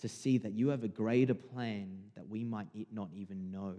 to 0.00 0.08
see 0.08 0.38
that 0.38 0.52
you 0.52 0.68
have 0.68 0.82
a 0.82 0.88
greater 0.88 1.34
plan 1.34 1.98
that 2.16 2.28
we 2.28 2.42
might 2.42 2.66
not 2.92 3.08
even 3.14 3.50
know. 3.50 3.74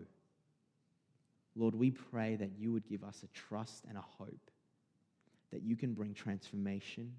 Lord, 1.56 1.76
we 1.76 1.92
pray 1.92 2.36
that 2.36 2.52
you 2.58 2.72
would 2.72 2.88
give 2.88 3.04
us 3.04 3.24
a 3.24 3.28
trust 3.28 3.84
and 3.88 3.98
a 3.98 4.02
hope 4.02 4.52
that 5.52 5.62
you 5.62 5.76
can 5.76 5.94
bring 5.94 6.14
transformation 6.14 7.14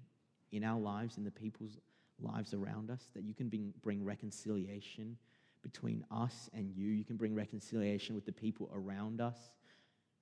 in 0.51 0.63
our 0.63 0.79
lives, 0.79 1.17
in 1.17 1.23
the 1.23 1.31
people's 1.31 1.77
lives 2.21 2.53
around 2.53 2.91
us, 2.91 3.01
that 3.13 3.23
you 3.23 3.33
can 3.33 3.49
bring, 3.81 4.03
reconciliation 4.03 5.17
between 5.63 6.03
us 6.11 6.49
and 6.53 6.69
you. 6.75 6.89
You 6.89 7.05
can 7.05 7.15
bring 7.15 7.33
reconciliation 7.33 8.13
with 8.13 8.25
the 8.25 8.31
people 8.33 8.69
around 8.73 9.21
us, 9.21 9.37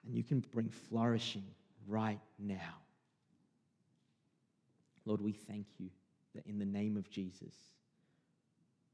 and 0.06 0.16
you 0.16 0.24
can 0.24 0.44
bring 0.52 0.70
flourishing 0.70 1.46
right 1.88 2.20
now. 2.38 2.78
Lord, 5.06 5.22
we 5.22 5.34
thank 5.34 5.66
you 5.80 5.90
that 6.36 6.46
in 6.46 6.60
the 6.60 6.66
name 6.66 6.98
of 6.98 7.10
Jesus, 7.10 7.54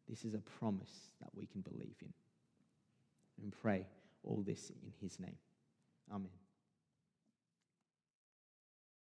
this 0.10 0.24
is 0.24 0.34
a 0.34 0.40
promise 0.60 1.14
that 1.22 1.30
we 1.36 1.46
can 1.46 1.62
believe 1.62 1.96
in. 2.02 2.14
And 3.42 3.54
pray 3.62 3.86
all 4.24 4.44
this 4.46 4.70
in 4.70 4.94
his 5.02 5.20
name. 5.20 5.38
Amen. 6.12 6.39